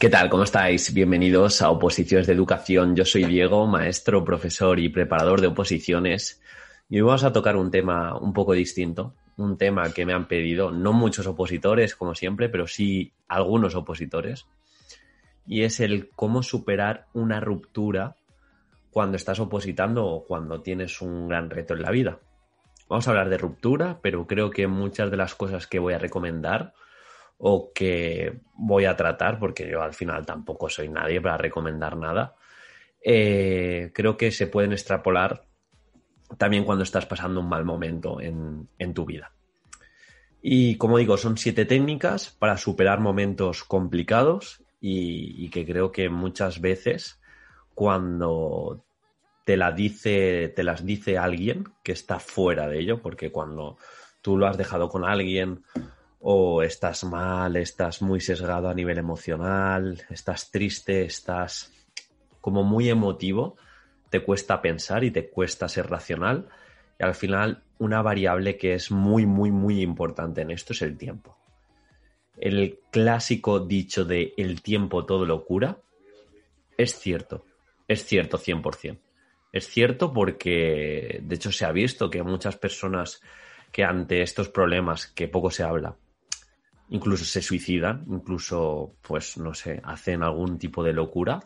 ¿Qué 0.00 0.08
tal? 0.08 0.30
¿Cómo 0.30 0.44
estáis? 0.44 0.94
Bienvenidos 0.94 1.60
a 1.60 1.68
Oposiciones 1.68 2.26
de 2.26 2.32
Educación. 2.32 2.96
Yo 2.96 3.04
soy 3.04 3.24
Diego, 3.24 3.66
maestro, 3.66 4.24
profesor 4.24 4.80
y 4.80 4.88
preparador 4.88 5.42
de 5.42 5.48
oposiciones. 5.48 6.40
Y 6.88 6.96
hoy 6.96 7.02
vamos 7.02 7.22
a 7.22 7.34
tocar 7.34 7.54
un 7.54 7.70
tema 7.70 8.16
un 8.16 8.32
poco 8.32 8.54
distinto, 8.54 9.12
un 9.36 9.58
tema 9.58 9.92
que 9.92 10.06
me 10.06 10.14
han 10.14 10.26
pedido, 10.26 10.70
no 10.70 10.94
muchos 10.94 11.26
opositores, 11.26 11.96
como 11.96 12.14
siempre, 12.14 12.48
pero 12.48 12.66
sí 12.66 13.12
algunos 13.28 13.74
opositores. 13.74 14.46
Y 15.46 15.64
es 15.64 15.80
el 15.80 16.08
cómo 16.16 16.42
superar 16.42 17.08
una 17.12 17.38
ruptura 17.38 18.16
cuando 18.90 19.18
estás 19.18 19.38
opositando 19.38 20.06
o 20.06 20.24
cuando 20.24 20.62
tienes 20.62 21.02
un 21.02 21.28
gran 21.28 21.50
reto 21.50 21.74
en 21.74 21.82
la 21.82 21.90
vida. 21.90 22.20
Vamos 22.88 23.06
a 23.06 23.10
hablar 23.10 23.28
de 23.28 23.36
ruptura, 23.36 23.98
pero 24.00 24.26
creo 24.26 24.48
que 24.48 24.66
muchas 24.66 25.10
de 25.10 25.18
las 25.18 25.34
cosas 25.34 25.66
que 25.66 25.78
voy 25.78 25.92
a 25.92 25.98
recomendar 25.98 26.72
o 27.40 27.72
que 27.72 28.40
voy 28.54 28.84
a 28.84 28.96
tratar, 28.96 29.38
porque 29.38 29.68
yo 29.68 29.82
al 29.82 29.94
final 29.94 30.26
tampoco 30.26 30.68
soy 30.68 30.88
nadie 30.88 31.20
para 31.20 31.38
recomendar 31.38 31.96
nada, 31.96 32.36
eh, 33.02 33.90
creo 33.94 34.16
que 34.16 34.30
se 34.30 34.46
pueden 34.46 34.72
extrapolar 34.72 35.44
también 36.36 36.64
cuando 36.64 36.84
estás 36.84 37.06
pasando 37.06 37.40
un 37.40 37.48
mal 37.48 37.64
momento 37.64 38.20
en, 38.20 38.94
tu 38.94 39.06
vida. 39.06 39.32
Y 40.42 40.76
como 40.76 40.98
digo, 40.98 41.16
son 41.16 41.38
siete 41.38 41.64
técnicas 41.64 42.30
para 42.30 42.58
superar 42.58 43.00
momentos 43.00 43.64
complicados 43.64 44.62
y, 44.80 45.44
y, 45.44 45.50
que 45.50 45.66
creo 45.66 45.90
que 45.92 46.08
muchas 46.08 46.60
veces 46.60 47.20
cuando 47.74 48.84
te, 49.44 49.56
la 49.56 49.72
dice, 49.72 50.52
te 50.54 50.62
las 50.62 50.84
dice 50.84 51.18
alguien 51.18 51.64
que 51.82 51.92
está 51.92 52.20
fuera 52.20 52.68
de 52.68 52.80
ello, 52.80 53.00
porque 53.00 53.32
cuando 53.32 53.76
tú 54.22 54.36
lo 54.36 54.46
has 54.46 54.56
dejado 54.56 54.88
con 54.88 55.04
alguien 55.04 55.62
o 56.20 56.62
estás 56.62 57.04
mal, 57.04 57.56
estás 57.56 58.02
muy 58.02 58.20
sesgado 58.20 58.68
a 58.68 58.74
nivel 58.74 58.98
emocional, 58.98 60.02
estás 60.10 60.50
triste, 60.50 61.04
estás 61.04 61.72
como 62.40 62.62
muy 62.62 62.90
emotivo, 62.90 63.56
te 64.10 64.22
cuesta 64.22 64.60
pensar 64.60 65.02
y 65.04 65.10
te 65.10 65.30
cuesta 65.30 65.68
ser 65.68 65.88
racional. 65.88 66.48
Y 66.98 67.04
al 67.04 67.14
final, 67.14 67.62
una 67.78 68.02
variable 68.02 68.58
que 68.58 68.74
es 68.74 68.90
muy, 68.90 69.24
muy, 69.24 69.50
muy 69.50 69.80
importante 69.80 70.42
en 70.42 70.50
esto 70.50 70.74
es 70.74 70.82
el 70.82 70.98
tiempo. 70.98 71.38
El 72.36 72.80
clásico 72.90 73.60
dicho 73.60 74.04
de 74.04 74.34
el 74.36 74.62
tiempo 74.62 75.06
todo 75.06 75.24
lo 75.24 75.44
cura 75.44 75.78
es 76.76 76.98
cierto, 76.98 77.44
es 77.88 78.04
cierto 78.04 78.38
100%. 78.38 78.98
Es 79.52 79.68
cierto 79.68 80.12
porque, 80.12 81.20
de 81.22 81.34
hecho, 81.34 81.50
se 81.50 81.64
ha 81.64 81.72
visto 81.72 82.08
que 82.08 82.22
muchas 82.22 82.56
personas 82.56 83.20
que 83.72 83.84
ante 83.84 84.22
estos 84.22 84.48
problemas 84.48 85.06
que 85.08 85.28
poco 85.28 85.50
se 85.50 85.64
habla, 85.64 85.96
incluso 86.90 87.24
se 87.24 87.40
suicidan, 87.40 88.04
incluso, 88.08 88.96
pues, 89.02 89.38
no 89.38 89.54
sé, 89.54 89.80
hacen 89.84 90.22
algún 90.22 90.58
tipo 90.58 90.84
de 90.84 90.92
locura. 90.92 91.40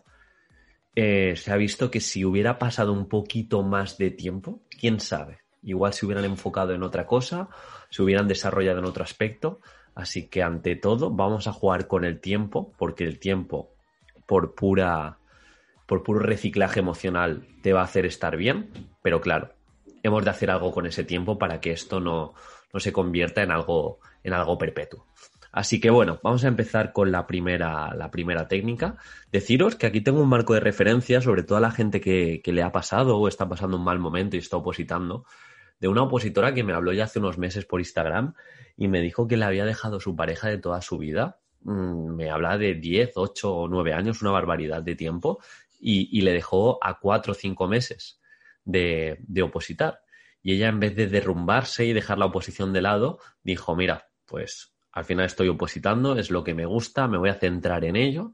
Eh, 0.94 1.34
se 1.36 1.52
ha 1.52 1.56
visto 1.56 1.90
que 1.90 2.00
si 2.00 2.24
hubiera 2.24 2.58
pasado 2.58 2.92
un 2.92 3.08
poquito 3.08 3.62
más 3.62 3.98
de 3.98 4.10
tiempo, 4.10 4.62
quién 4.68 5.00
sabe, 5.00 5.40
igual 5.62 5.92
se 5.92 6.06
hubieran 6.06 6.24
enfocado 6.24 6.72
en 6.72 6.82
otra 6.82 7.06
cosa, 7.06 7.48
se 7.90 8.02
hubieran 8.02 8.28
desarrollado 8.28 8.78
en 8.78 8.86
otro 8.86 9.04
aspecto. 9.04 9.60
Así 9.94 10.28
que 10.28 10.42
ante 10.42 10.74
todo 10.74 11.10
vamos 11.10 11.46
a 11.46 11.52
jugar 11.52 11.86
con 11.86 12.04
el 12.04 12.20
tiempo, 12.20 12.72
porque 12.78 13.04
el 13.04 13.18
tiempo, 13.18 13.74
por 14.26 14.54
pura, 14.54 15.18
por 15.86 16.02
puro 16.02 16.20
reciclaje 16.20 16.80
emocional, 16.80 17.46
te 17.62 17.72
va 17.72 17.82
a 17.82 17.84
hacer 17.84 18.06
estar 18.06 18.36
bien. 18.36 18.70
Pero 19.02 19.20
claro, 19.20 19.52
hemos 20.02 20.24
de 20.24 20.30
hacer 20.30 20.50
algo 20.50 20.72
con 20.72 20.86
ese 20.86 21.04
tiempo 21.04 21.38
para 21.38 21.60
que 21.60 21.70
esto 21.70 22.00
no, 22.00 22.34
no 22.72 22.80
se 22.80 22.92
convierta 22.92 23.42
en 23.42 23.52
algo, 23.52 24.00
en 24.24 24.32
algo 24.32 24.58
perpetuo. 24.58 25.06
Así 25.54 25.80
que 25.80 25.88
bueno, 25.88 26.18
vamos 26.24 26.44
a 26.44 26.48
empezar 26.48 26.92
con 26.92 27.12
la 27.12 27.28
primera, 27.28 27.94
la 27.94 28.10
primera 28.10 28.48
técnica. 28.48 28.96
Deciros 29.30 29.76
que 29.76 29.86
aquí 29.86 30.00
tengo 30.00 30.20
un 30.20 30.28
marco 30.28 30.52
de 30.52 30.58
referencia 30.58 31.20
sobre 31.20 31.44
toda 31.44 31.60
la 31.60 31.70
gente 31.70 32.00
que, 32.00 32.42
le 32.44 32.62
ha 32.64 32.72
pasado 32.72 33.18
o 33.18 33.28
está 33.28 33.48
pasando 33.48 33.76
un 33.76 33.84
mal 33.84 34.00
momento 34.00 34.34
y 34.34 34.40
está 34.40 34.56
opositando, 34.56 35.24
de 35.78 35.86
una 35.86 36.02
opositora 36.02 36.54
que 36.54 36.64
me 36.64 36.72
habló 36.72 36.92
ya 36.92 37.04
hace 37.04 37.20
unos 37.20 37.38
meses 37.38 37.66
por 37.66 37.78
Instagram 37.78 38.34
y 38.76 38.88
me 38.88 39.00
dijo 39.00 39.28
que 39.28 39.36
le 39.36 39.44
había 39.44 39.64
dejado 39.64 40.00
su 40.00 40.16
pareja 40.16 40.48
de 40.48 40.58
toda 40.58 40.82
su 40.82 40.98
vida. 40.98 41.38
Mm, 41.60 42.16
me 42.16 42.30
habla 42.30 42.58
de 42.58 42.74
10, 42.74 43.12
8 43.14 43.54
o 43.54 43.68
9 43.68 43.92
años, 43.92 44.22
una 44.22 44.32
barbaridad 44.32 44.82
de 44.82 44.96
tiempo, 44.96 45.38
y, 45.78 46.20
le 46.22 46.32
dejó 46.32 46.82
a 46.82 46.98
4 46.98 47.30
o 47.30 47.34
5 47.34 47.68
meses 47.68 48.20
de, 48.64 49.18
de 49.20 49.42
opositar. 49.42 50.00
Y 50.42 50.54
ella, 50.54 50.66
en 50.66 50.80
vez 50.80 50.96
de 50.96 51.06
derrumbarse 51.06 51.84
y 51.84 51.92
dejar 51.92 52.18
la 52.18 52.26
oposición 52.26 52.72
de 52.72 52.82
lado, 52.82 53.20
dijo, 53.44 53.76
mira, 53.76 54.08
pues 54.26 54.73
al 54.94 55.04
final 55.04 55.26
estoy 55.26 55.48
opositando, 55.48 56.16
es 56.16 56.30
lo 56.30 56.44
que 56.44 56.54
me 56.54 56.66
gusta, 56.66 57.08
me 57.08 57.18
voy 57.18 57.28
a 57.28 57.34
centrar 57.34 57.84
en 57.84 57.96
ello. 57.96 58.32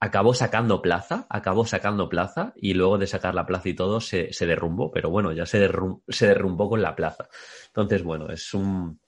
Acabó 0.00 0.34
sacando 0.34 0.82
plaza, 0.82 1.28
acabó 1.30 1.64
sacando 1.64 2.08
plaza 2.08 2.52
y 2.56 2.74
luego 2.74 2.98
de 2.98 3.06
sacar 3.06 3.36
la 3.36 3.46
plaza 3.46 3.68
y 3.68 3.74
todo 3.74 4.00
se, 4.00 4.30
derrumbó, 4.40 4.90
pero 4.90 5.10
bueno, 5.10 5.30
ya 5.30 5.46
se, 5.46 5.70
se 6.08 6.26
derrumbó 6.26 6.68
con 6.68 6.82
la 6.82 6.96
plaza. 6.96 7.28
Entonces, 7.68 8.02
bueno, 8.02 8.28
es 8.30 8.52
un, 8.52 8.98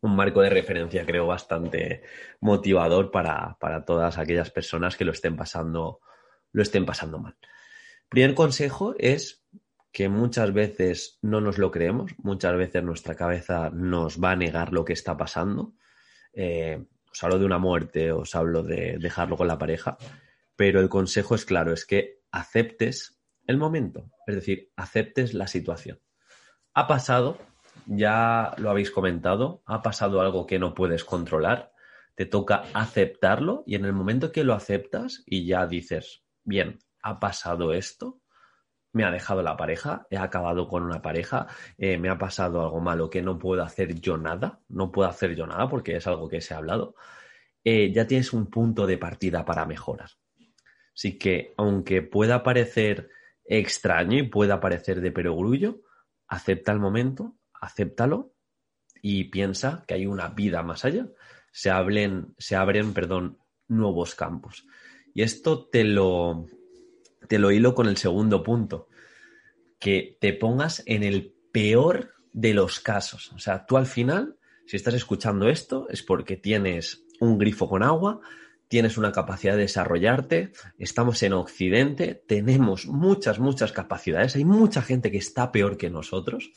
marco 0.00 0.40
de 0.40 0.48
referencia, 0.48 1.04
creo, 1.04 1.26
bastante 1.26 2.02
motivador 2.40 3.10
para, 3.10 3.58
para, 3.60 3.84
todas 3.84 4.16
aquellas 4.16 4.50
personas 4.50 4.96
que 4.96 5.04
lo 5.04 5.12
estén 5.12 5.36
pasando, 5.36 6.00
lo 6.52 6.62
estén 6.62 6.86
pasando 6.86 7.18
mal. 7.18 7.36
Primer 8.08 8.34
consejo 8.34 8.94
es 8.98 9.44
que 9.92 10.08
muchas 10.08 10.54
veces 10.54 11.18
no 11.20 11.42
nos 11.42 11.58
lo 11.58 11.70
creemos, 11.70 12.12
muchas 12.16 12.56
veces 12.56 12.82
nuestra 12.82 13.14
cabeza 13.14 13.68
nos 13.70 14.22
va 14.22 14.30
a 14.30 14.36
negar 14.36 14.72
lo 14.72 14.86
que 14.86 14.94
está 14.94 15.18
pasando 15.18 15.74
eh, 16.34 16.84
os 17.10 17.22
hablo 17.22 17.38
de 17.38 17.44
una 17.44 17.58
muerte, 17.58 18.12
os 18.12 18.34
hablo 18.34 18.62
de 18.62 18.98
dejarlo 18.98 19.36
con 19.36 19.46
la 19.46 19.58
pareja, 19.58 19.96
pero 20.56 20.80
el 20.80 20.88
consejo 20.88 21.34
es 21.34 21.44
claro, 21.44 21.72
es 21.72 21.86
que 21.86 22.22
aceptes 22.30 23.20
el 23.46 23.56
momento, 23.56 24.10
es 24.26 24.34
decir, 24.34 24.72
aceptes 24.76 25.34
la 25.34 25.46
situación. 25.46 26.00
Ha 26.72 26.86
pasado, 26.86 27.38
ya 27.86 28.54
lo 28.58 28.70
habéis 28.70 28.90
comentado, 28.90 29.62
ha 29.66 29.82
pasado 29.82 30.20
algo 30.20 30.46
que 30.46 30.58
no 30.58 30.74
puedes 30.74 31.04
controlar, 31.04 31.72
te 32.14 32.26
toca 32.26 32.64
aceptarlo 32.72 33.62
y 33.66 33.74
en 33.74 33.84
el 33.84 33.92
momento 33.92 34.32
que 34.32 34.44
lo 34.44 34.54
aceptas 34.54 35.22
y 35.26 35.46
ya 35.46 35.66
dices, 35.66 36.24
bien, 36.42 36.78
ha 37.02 37.20
pasado 37.20 37.72
esto, 37.72 38.20
me 38.94 39.04
ha 39.04 39.10
dejado 39.10 39.42
la 39.42 39.56
pareja, 39.56 40.06
he 40.08 40.16
acabado 40.16 40.68
con 40.68 40.84
una 40.84 41.02
pareja, 41.02 41.48
eh, 41.76 41.98
me 41.98 42.08
ha 42.08 42.16
pasado 42.16 42.62
algo 42.62 42.80
malo 42.80 43.10
que 43.10 43.22
no 43.22 43.38
puedo 43.38 43.62
hacer 43.62 44.00
yo 44.00 44.16
nada, 44.16 44.60
no 44.68 44.92
puedo 44.92 45.08
hacer 45.08 45.34
yo 45.34 45.46
nada 45.46 45.68
porque 45.68 45.96
es 45.96 46.06
algo 46.06 46.28
que 46.28 46.40
se 46.40 46.54
ha 46.54 46.58
hablado, 46.58 46.94
eh, 47.64 47.92
ya 47.92 48.06
tienes 48.06 48.32
un 48.32 48.46
punto 48.46 48.86
de 48.86 48.96
partida 48.96 49.44
para 49.44 49.66
mejorar. 49.66 50.10
Así 50.94 51.18
que, 51.18 51.54
aunque 51.56 52.02
pueda 52.02 52.44
parecer 52.44 53.10
extraño 53.44 54.16
y 54.16 54.28
pueda 54.28 54.60
parecer 54.60 55.00
de 55.00 55.10
perogrullo, 55.10 55.82
acepta 56.28 56.70
el 56.70 56.78
momento, 56.78 57.36
acéptalo 57.52 58.32
y 59.02 59.24
piensa 59.24 59.84
que 59.88 59.94
hay 59.94 60.06
una 60.06 60.28
vida 60.28 60.62
más 60.62 60.84
allá. 60.84 61.08
Se, 61.50 61.68
hablen, 61.68 62.34
se 62.38 62.54
abren 62.54 62.94
perdón, 62.94 63.38
nuevos 63.66 64.14
campos. 64.14 64.66
Y 65.12 65.22
esto 65.22 65.68
te 65.68 65.82
lo, 65.82 66.46
te 67.28 67.38
lo 67.38 67.50
hilo 67.50 67.74
con 67.74 67.88
el 67.88 67.96
segundo 67.96 68.42
punto, 68.42 68.88
que 69.78 70.18
te 70.20 70.32
pongas 70.32 70.82
en 70.86 71.02
el 71.02 71.34
peor 71.52 72.14
de 72.32 72.54
los 72.54 72.80
casos. 72.80 73.32
O 73.32 73.38
sea, 73.38 73.66
tú 73.66 73.76
al 73.76 73.86
final, 73.86 74.36
si 74.66 74.76
estás 74.76 74.94
escuchando 74.94 75.48
esto, 75.48 75.88
es 75.88 76.02
porque 76.02 76.36
tienes 76.36 77.04
un 77.20 77.38
grifo 77.38 77.68
con 77.68 77.82
agua, 77.82 78.20
tienes 78.68 78.98
una 78.98 79.12
capacidad 79.12 79.54
de 79.54 79.62
desarrollarte, 79.62 80.52
estamos 80.78 81.22
en 81.22 81.32
Occidente, 81.32 82.22
tenemos 82.26 82.86
muchas, 82.86 83.38
muchas 83.38 83.72
capacidades, 83.72 84.36
hay 84.36 84.44
mucha 84.44 84.82
gente 84.82 85.10
que 85.10 85.18
está 85.18 85.52
peor 85.52 85.76
que 85.76 85.90
nosotros, 85.90 86.50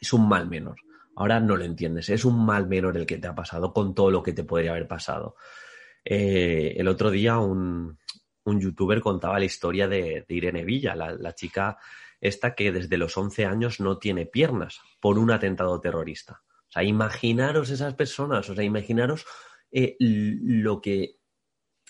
es 0.00 0.12
un 0.12 0.28
mal 0.28 0.48
menor. 0.48 0.76
Ahora 1.14 1.40
no 1.40 1.56
lo 1.56 1.64
entiendes, 1.64 2.10
es 2.10 2.26
un 2.26 2.44
mal 2.44 2.68
menor 2.68 2.96
el 2.98 3.06
que 3.06 3.16
te 3.16 3.28
ha 3.28 3.34
pasado 3.34 3.72
con 3.72 3.94
todo 3.94 4.10
lo 4.10 4.22
que 4.22 4.34
te 4.34 4.44
podría 4.44 4.72
haber 4.72 4.86
pasado. 4.86 5.36
Eh, 6.04 6.74
el 6.76 6.86
otro 6.88 7.10
día 7.10 7.38
un, 7.38 7.98
un 8.46 8.60
youtuber 8.60 9.00
contaba 9.00 9.38
la 9.38 9.44
historia 9.44 9.88
de, 9.88 10.24
Irene 10.28 10.64
Villa, 10.64 10.94
la, 10.94 11.34
chica 11.34 11.78
esta 12.20 12.54
que 12.54 12.72
desde 12.72 12.96
los 12.96 13.16
11 13.16 13.44
años 13.44 13.80
no 13.80 13.98
tiene 13.98 14.24
piernas 14.24 14.80
por 15.00 15.18
un 15.18 15.30
atentado 15.30 15.80
terrorista. 15.80 16.42
O 16.68 16.70
sea, 16.70 16.82
imaginaros 16.82 17.70
esas 17.70 17.94
personas, 17.94 18.48
o 18.48 18.54
sea, 18.54 18.64
imaginaros 18.64 19.26
eh, 19.70 19.96
lo 19.98 20.80
que 20.80 21.16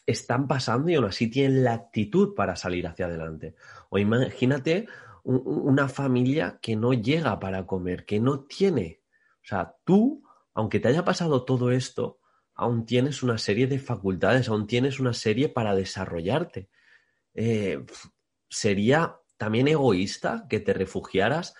están 0.06 0.48
pasando 0.48 0.90
y 0.90 0.94
aún 0.94 1.04
así 1.04 1.28
tienen 1.28 1.62
la 1.62 1.74
actitud 1.74 2.34
para 2.34 2.56
salir 2.56 2.86
hacia 2.86 3.06
adelante. 3.06 3.54
O 3.90 3.98
imagínate 3.98 4.88
una 5.24 5.88
familia 5.88 6.58
que 6.62 6.76
no 6.76 6.92
llega 6.92 7.38
para 7.38 7.66
comer, 7.66 8.06
que 8.06 8.20
no 8.20 8.44
tiene. 8.44 9.02
O 9.42 9.46
sea, 9.46 9.74
tú, 9.84 10.22
aunque 10.54 10.80
te 10.80 10.88
haya 10.88 11.04
pasado 11.04 11.44
todo 11.44 11.70
esto, 11.70 12.20
aún 12.56 12.86
tienes 12.86 13.22
una 13.22 13.38
serie 13.38 13.66
de 13.66 13.78
facultades, 13.78 14.48
aún 14.48 14.66
tienes 14.66 14.98
una 14.98 15.12
serie 15.12 15.48
para 15.48 15.74
desarrollarte. 15.74 16.68
Eh, 17.34 17.84
sería 18.48 19.16
también 19.36 19.68
egoísta 19.68 20.46
que 20.48 20.60
te 20.60 20.72
refugiaras 20.72 21.54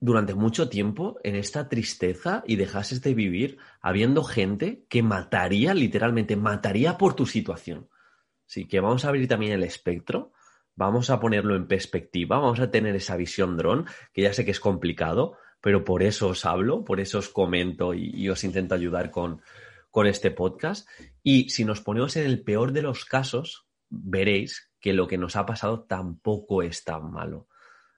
durante 0.00 0.34
mucho 0.34 0.70
tiempo 0.70 1.18
en 1.22 1.36
esta 1.36 1.68
tristeza 1.68 2.42
y 2.46 2.56
dejases 2.56 3.02
de 3.02 3.12
vivir 3.12 3.58
habiendo 3.82 4.24
gente 4.24 4.86
que 4.88 5.02
mataría, 5.02 5.74
literalmente, 5.74 6.36
mataría 6.36 6.96
por 6.96 7.14
tu 7.14 7.26
situación. 7.26 7.90
Así 8.48 8.66
que 8.66 8.80
vamos 8.80 9.04
a 9.04 9.08
abrir 9.08 9.28
también 9.28 9.52
el 9.52 9.62
espectro, 9.62 10.32
vamos 10.74 11.10
a 11.10 11.20
ponerlo 11.20 11.54
en 11.54 11.68
perspectiva, 11.68 12.38
vamos 12.38 12.60
a 12.60 12.70
tener 12.70 12.96
esa 12.96 13.16
visión 13.16 13.58
dron, 13.58 13.86
que 14.14 14.22
ya 14.22 14.32
sé 14.32 14.46
que 14.46 14.50
es 14.52 14.60
complicado, 14.60 15.36
pero 15.60 15.84
por 15.84 16.02
eso 16.02 16.28
os 16.28 16.44
hablo, 16.46 16.84
por 16.84 17.00
eso 17.00 17.18
os 17.18 17.28
comento 17.28 17.94
y, 17.94 18.28
os 18.28 18.44
intento 18.44 18.74
ayudar 18.74 19.10
con, 19.10 19.42
con 19.90 20.06
este 20.06 20.30
podcast. 20.30 20.88
Y 21.22 21.50
si 21.50 21.64
nos 21.64 21.80
ponemos 21.80 22.16
en 22.16 22.26
el 22.26 22.42
peor 22.42 22.72
de 22.72 22.82
los 22.82 23.04
casos, 23.04 23.66
veréis 23.88 24.70
que 24.80 24.92
lo 24.92 25.06
que 25.06 25.18
nos 25.18 25.36
ha 25.36 25.46
pasado 25.46 25.84
tampoco 25.84 26.62
es 26.62 26.84
tan 26.84 27.10
malo. 27.10 27.48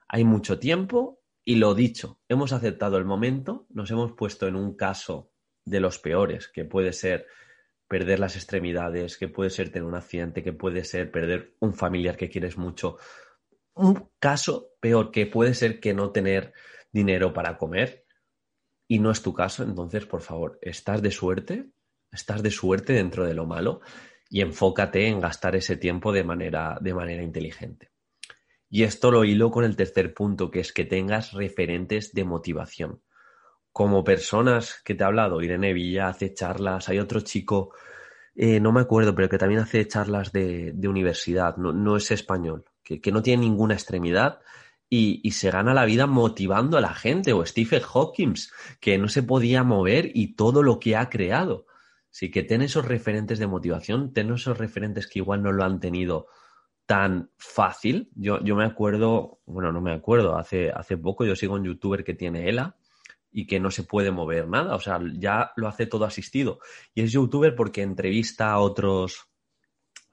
Hay 0.08 0.24
mucho 0.24 0.58
tiempo 0.58 1.20
y 1.44 1.56
lo 1.56 1.74
dicho, 1.74 2.20
hemos 2.28 2.52
aceptado 2.52 2.98
el 2.98 3.04
momento, 3.04 3.66
nos 3.70 3.90
hemos 3.90 4.12
puesto 4.12 4.46
en 4.46 4.56
un 4.56 4.76
caso 4.76 5.32
de 5.64 5.80
los 5.80 5.98
peores, 5.98 6.48
que 6.48 6.64
puede 6.64 6.92
ser 6.92 7.26
perder 7.88 8.20
las 8.20 8.36
extremidades, 8.36 9.16
que 9.16 9.28
puede 9.28 9.50
ser 9.50 9.70
tener 9.70 9.86
un 9.86 9.94
accidente, 9.94 10.42
que 10.42 10.52
puede 10.52 10.84
ser 10.84 11.10
perder 11.10 11.54
un 11.60 11.74
familiar 11.74 12.16
que 12.16 12.28
quieres 12.28 12.56
mucho. 12.56 12.96
Un 13.74 14.08
caso 14.18 14.70
peor 14.80 15.10
que 15.10 15.26
puede 15.26 15.54
ser 15.54 15.80
que 15.80 15.94
no 15.94 16.10
tener 16.10 16.52
dinero 16.92 17.32
para 17.32 17.56
comer 17.56 18.04
y 18.86 18.98
no 18.98 19.10
es 19.10 19.22
tu 19.22 19.32
caso, 19.32 19.62
entonces, 19.62 20.04
por 20.04 20.20
favor, 20.20 20.58
estás 20.60 21.00
de 21.00 21.10
suerte, 21.10 21.70
estás 22.10 22.42
de 22.42 22.50
suerte 22.50 22.92
dentro 22.92 23.24
de 23.26 23.32
lo 23.32 23.46
malo 23.46 23.80
y 24.28 24.42
enfócate 24.42 25.06
en 25.06 25.20
gastar 25.20 25.56
ese 25.56 25.76
tiempo 25.76 26.12
de 26.12 26.24
manera, 26.24 26.78
de 26.80 26.92
manera 26.92 27.22
inteligente. 27.22 27.90
Y 28.68 28.82
esto 28.82 29.10
lo 29.10 29.24
hilo 29.24 29.50
con 29.50 29.64
el 29.64 29.76
tercer 29.76 30.14
punto, 30.14 30.50
que 30.50 30.60
es 30.60 30.72
que 30.72 30.84
tengas 30.84 31.32
referentes 31.32 32.12
de 32.12 32.24
motivación. 32.24 33.02
Como 33.70 34.04
personas 34.04 34.82
que 34.84 34.94
te 34.94 35.04
he 35.04 35.06
hablado, 35.06 35.40
Irene 35.40 35.72
Villa 35.72 36.08
hace 36.08 36.34
charlas, 36.34 36.88
hay 36.88 36.98
otro 36.98 37.20
chico, 37.20 37.74
eh, 38.34 38.60
no 38.60 38.72
me 38.72 38.80
acuerdo, 38.80 39.14
pero 39.14 39.28
que 39.28 39.38
también 39.38 39.60
hace 39.60 39.86
charlas 39.86 40.32
de, 40.32 40.74
universidad, 40.86 41.56
no, 41.56 41.96
es 41.96 42.10
español, 42.10 42.64
que, 42.82 43.00
que 43.00 43.12
no 43.12 43.22
tiene 43.22 43.42
ninguna 43.42 43.74
extremidad 43.74 44.40
y, 44.94 45.30
se 45.30 45.50
gana 45.50 45.72
la 45.72 45.86
vida 45.86 46.06
motivando 46.06 46.76
a 46.76 46.82
la 46.82 46.92
gente, 46.92 47.32
o 47.32 47.46
Stephen 47.46 47.80
Hawking, 47.80 48.34
que 48.78 48.98
no 48.98 49.08
se 49.08 49.22
podía 49.22 49.62
mover 49.62 50.10
y 50.12 50.34
todo 50.34 50.62
lo 50.62 50.78
que 50.78 50.96
ha 50.96 51.08
creado. 51.08 51.64
Así 52.10 52.30
que 52.30 52.42
ten 52.42 52.60
esos 52.60 52.84
referentes 52.84 53.38
de 53.38 53.46
motivación, 53.46 54.12
ten 54.12 54.30
esos 54.30 54.58
referentes 54.58 55.06
que 55.06 55.20
igual 55.20 55.42
no 55.42 55.50
lo 55.50 55.64
han 55.64 55.80
tenido 55.80 56.26
tan 56.84 57.30
fácil. 57.38 58.10
Yo, 58.14 58.44
yo 58.44 58.54
me 58.54 58.66
acuerdo, 58.66 59.40
bueno, 59.46 59.72
no 59.72 59.80
me 59.80 59.92
acuerdo, 59.92 60.36
hace, 60.36 60.70
hace 60.70 60.98
poco 60.98 61.24
yo 61.24 61.36
sigo 61.36 61.54
un 61.54 61.64
youtuber 61.64 62.04
que 62.04 62.12
tiene 62.12 62.50
ELA 62.50 62.76
y 63.30 63.46
que 63.46 63.60
no 63.60 63.70
se 63.70 63.84
puede 63.84 64.10
mover 64.10 64.46
nada, 64.46 64.74
o 64.74 64.80
sea, 64.80 65.00
ya 65.14 65.52
lo 65.56 65.68
hace 65.68 65.86
todo 65.86 66.04
asistido. 66.04 66.58
Y 66.94 67.00
es 67.00 67.12
youtuber 67.12 67.54
porque 67.54 67.80
entrevista 67.80 68.52
a 68.52 68.58
otros 68.58 69.26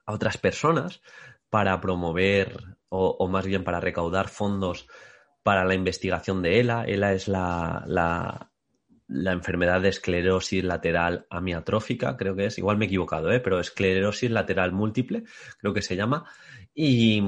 a 0.06 0.14
otras 0.14 0.38
personas 0.38 1.02
para 1.50 1.78
promover 1.82 2.79
o, 2.90 3.28
más 3.28 3.46
bien 3.46 3.64
para 3.64 3.80
recaudar 3.80 4.28
fondos 4.28 4.86
para 5.42 5.64
la 5.64 5.74
investigación 5.74 6.42
de 6.42 6.60
ELA. 6.60 6.84
ELA 6.84 7.12
es 7.14 7.28
la, 7.28 7.84
la, 7.86 9.32
enfermedad 9.32 9.80
de 9.80 9.88
esclerosis 9.88 10.62
lateral 10.62 11.26
amiatrófica, 11.30 12.16
creo 12.16 12.36
que 12.36 12.46
es. 12.46 12.58
Igual 12.58 12.76
me 12.76 12.84
he 12.84 12.88
equivocado, 12.88 13.32
¿eh? 13.32 13.40
pero 13.40 13.60
esclerosis 13.60 14.30
lateral 14.30 14.72
múltiple, 14.72 15.24
creo 15.58 15.72
que 15.72 15.82
se 15.82 15.96
llama. 15.96 16.24
Y, 16.74 17.22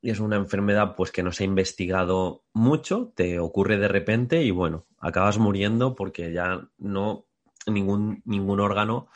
y, 0.00 0.10
es 0.10 0.20
una 0.20 0.36
enfermedad 0.36 0.94
pues 0.96 1.10
que 1.10 1.22
no 1.22 1.32
se 1.32 1.44
ha 1.44 1.46
investigado 1.46 2.44
mucho, 2.52 3.12
te 3.14 3.38
ocurre 3.38 3.76
de 3.76 3.88
repente 3.88 4.42
y 4.42 4.50
bueno, 4.50 4.86
acabas 4.98 5.38
muriendo 5.38 5.94
porque 5.94 6.32
ya 6.32 6.68
no 6.78 7.26
ningún, 7.66 8.22
ningún 8.24 8.60
órgano 8.60 9.08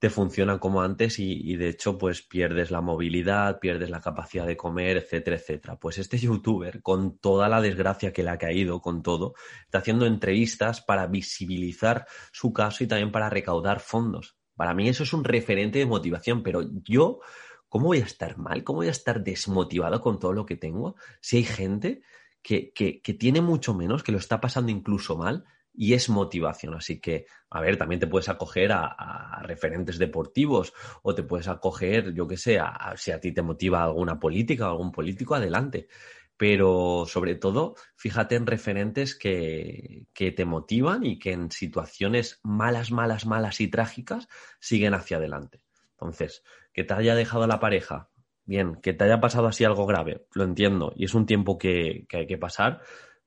te 0.00 0.08
funciona 0.08 0.58
como 0.58 0.80
antes 0.80 1.18
y, 1.18 1.56
de 1.56 1.68
hecho 1.68 1.98
pues 1.98 2.22
pierdes 2.22 2.70
la 2.70 2.80
movilidad, 2.80 3.60
pierdes 3.60 3.90
la 3.90 4.00
capacidad 4.00 4.46
de 4.46 4.56
comer, 4.56 4.96
etcétera, 4.96 5.36
etcétera. 5.36 5.78
Pues 5.78 5.98
este 5.98 6.16
youtuber, 6.16 6.80
con 6.80 7.18
toda 7.18 7.50
la 7.50 7.60
desgracia 7.60 8.10
que 8.10 8.22
le 8.22 8.30
ha 8.30 8.38
caído, 8.38 8.80
con 8.80 9.02
todo, 9.02 9.34
está 9.66 9.78
haciendo 9.78 10.06
entrevistas 10.06 10.80
para 10.80 11.06
visibilizar 11.06 12.06
su 12.32 12.50
caso 12.54 12.82
y 12.82 12.86
también 12.86 13.12
para 13.12 13.28
recaudar 13.28 13.80
fondos. 13.80 14.38
Para 14.56 14.72
mí 14.72 14.88
eso 14.88 15.02
es 15.02 15.12
un 15.12 15.22
referente 15.22 15.78
de 15.78 15.86
motivación, 15.86 16.42
pero 16.42 16.62
yo, 16.82 17.20
¿cómo 17.68 17.88
voy 17.88 17.98
a 17.98 18.04
estar 18.04 18.38
mal? 18.38 18.64
¿Cómo 18.64 18.78
voy 18.78 18.88
a 18.88 18.92
estar 18.92 19.22
desmotivado 19.22 20.00
con 20.00 20.18
todo 20.18 20.32
lo 20.32 20.46
que 20.46 20.56
tengo? 20.56 20.96
Si 21.20 21.36
hay 21.36 21.44
gente 21.44 22.00
que, 22.40 22.72
que, 22.72 23.02
que 23.02 23.12
tiene 23.12 23.42
mucho 23.42 23.74
menos, 23.74 24.02
que 24.02 24.12
lo 24.12 24.18
está 24.18 24.40
pasando 24.40 24.72
incluso 24.72 25.18
mal, 25.18 25.44
y 25.72 25.94
es 25.94 26.08
motivación. 26.08 26.74
Así 26.74 27.00
que, 27.00 27.26
a 27.50 27.60
ver, 27.60 27.76
también 27.76 28.00
te 28.00 28.06
puedes 28.06 28.28
acoger 28.28 28.72
a, 28.72 29.40
referentes 29.42 29.98
deportivos 29.98 30.72
o 31.02 31.14
te 31.14 31.22
puedes 31.22 31.48
acoger, 31.48 32.12
yo 32.12 32.26
qué 32.26 32.36
sé, 32.36 32.58
a, 32.58 32.94
si 32.96 33.10
a 33.10 33.20
ti 33.20 33.32
te 33.32 33.42
motiva 33.42 33.82
alguna 33.82 34.18
política 34.18 34.68
o 34.68 34.72
algún 34.72 34.92
político, 34.92 35.34
adelante. 35.34 35.88
Pero 36.36 37.04
sobre 37.06 37.34
todo, 37.34 37.74
fíjate 37.96 38.34
en 38.34 38.46
referentes 38.46 39.14
que, 39.14 40.06
que 40.14 40.32
te 40.32 40.44
motivan 40.44 41.04
y 41.04 41.18
que 41.18 41.32
en 41.32 41.50
situaciones 41.50 42.40
malas, 42.42 42.90
malas, 42.90 43.26
malas 43.26 43.60
y 43.60 43.68
trágicas 43.68 44.26
siguen 44.58 44.94
hacia 44.94 45.18
adelante. 45.18 45.62
Entonces, 45.92 46.42
que 46.72 46.84
te 46.84 46.94
haya 46.94 47.14
dejado 47.14 47.46
la 47.46 47.60
pareja, 47.60 48.08
bien, 48.44 48.76
que 48.76 48.94
te 48.94 49.04
haya 49.04 49.20
pasado 49.20 49.48
así 49.48 49.64
algo 49.64 49.86
grave, 49.86 50.26
lo 50.32 50.44
entiendo, 50.44 50.92
y 50.96 51.04
es 51.04 51.14
un 51.14 51.26
tiempo 51.26 51.58
que, 51.58 52.06
que 52.08 52.18
hay 52.18 52.26
que 52.26 52.38
pasar, 52.38 52.80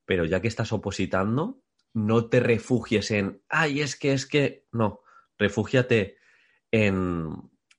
pero 0.04 0.24
ya 0.24 0.40
que 0.40 0.48
estás 0.48 0.72
opositando, 0.72 1.62
no 1.94 2.26
te 2.26 2.40
refugies 2.40 3.10
en, 3.10 3.40
ay, 3.48 3.80
es 3.80 3.96
que, 3.96 4.12
es 4.12 4.26
que, 4.26 4.66
no, 4.72 5.00
refúgiate 5.38 6.18
en, 6.70 7.32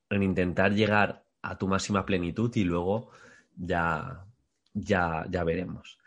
en 0.09 0.23
intentar 0.23 0.73
llegar 0.73 1.25
a 1.41 1.57
tu 1.57 1.67
máxima 1.67 2.05
plenitud 2.05 2.51
y 2.55 2.63
luego 2.63 3.11
ya, 3.55 4.25
ya, 4.73 5.25
ya 5.29 5.43
veremos. 5.43 5.99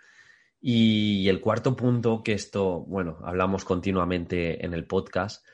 Y 0.61 1.29
el 1.29 1.41
cuarto 1.41 1.77
punto, 1.77 2.23
que 2.25 2.33
esto, 2.33 2.81
bueno, 2.81 3.19
hablamos 3.23 3.65
continuamente 3.65 4.65
en 4.65 4.75
el 4.75 4.87
podcast, 4.87 5.47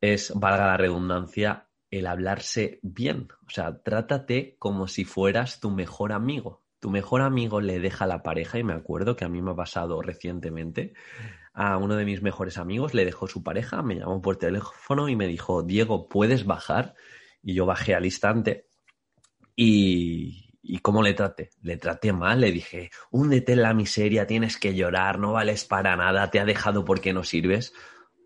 es, 0.00 0.32
valga 0.34 0.66
la 0.66 0.76
redundancia, 0.76 1.68
el 1.90 2.06
hablarse 2.06 2.78
bien. 2.82 3.28
O 3.46 3.50
sea, 3.50 3.82
trátate 3.82 4.56
como 4.58 4.88
si 4.88 5.04
fueras 5.04 5.60
tu 5.60 5.70
mejor 5.70 6.12
amigo. 6.12 6.62
Tu 6.80 6.90
mejor 6.90 7.22
amigo 7.22 7.60
le 7.60 7.80
deja 7.80 8.04
a 8.04 8.08
la 8.08 8.22
pareja, 8.22 8.58
y 8.58 8.64
me 8.64 8.74
acuerdo 8.74 9.16
que 9.16 9.24
a 9.24 9.28
mí 9.28 9.42
me 9.42 9.52
ha 9.52 9.56
pasado 9.56 10.00
recientemente, 10.02 10.94
a 11.54 11.78
uno 11.78 11.96
de 11.96 12.04
mis 12.04 12.20
mejores 12.20 12.58
amigos, 12.58 12.94
le 12.94 13.04
dejó 13.04 13.28
su 13.28 13.42
pareja, 13.42 13.82
me 13.82 13.94
llamó 13.94 14.20
por 14.20 14.36
teléfono 14.36 15.08
y 15.08 15.16
me 15.16 15.28
dijo, 15.28 15.62
Diego, 15.62 16.08
¿puedes 16.08 16.44
bajar? 16.44 16.94
Y 17.42 17.54
yo 17.54 17.64
bajé 17.64 17.94
al 17.94 18.04
instante 18.04 18.66
y, 19.54 20.50
¿y 20.62 20.78
cómo 20.78 21.02
le 21.02 21.14
traté? 21.14 21.50
Le 21.62 21.76
traté 21.76 22.12
mal, 22.12 22.40
le 22.40 22.50
dije, 22.50 22.90
húndete 23.10 23.52
en 23.52 23.62
la 23.62 23.72
miseria, 23.74 24.26
tienes 24.26 24.58
que 24.58 24.74
llorar, 24.74 25.18
no 25.18 25.32
vales 25.32 25.64
para 25.64 25.94
nada, 25.96 26.30
te 26.30 26.40
ha 26.40 26.44
dejado 26.44 26.84
porque 26.84 27.12
no 27.12 27.22
sirves. 27.22 27.72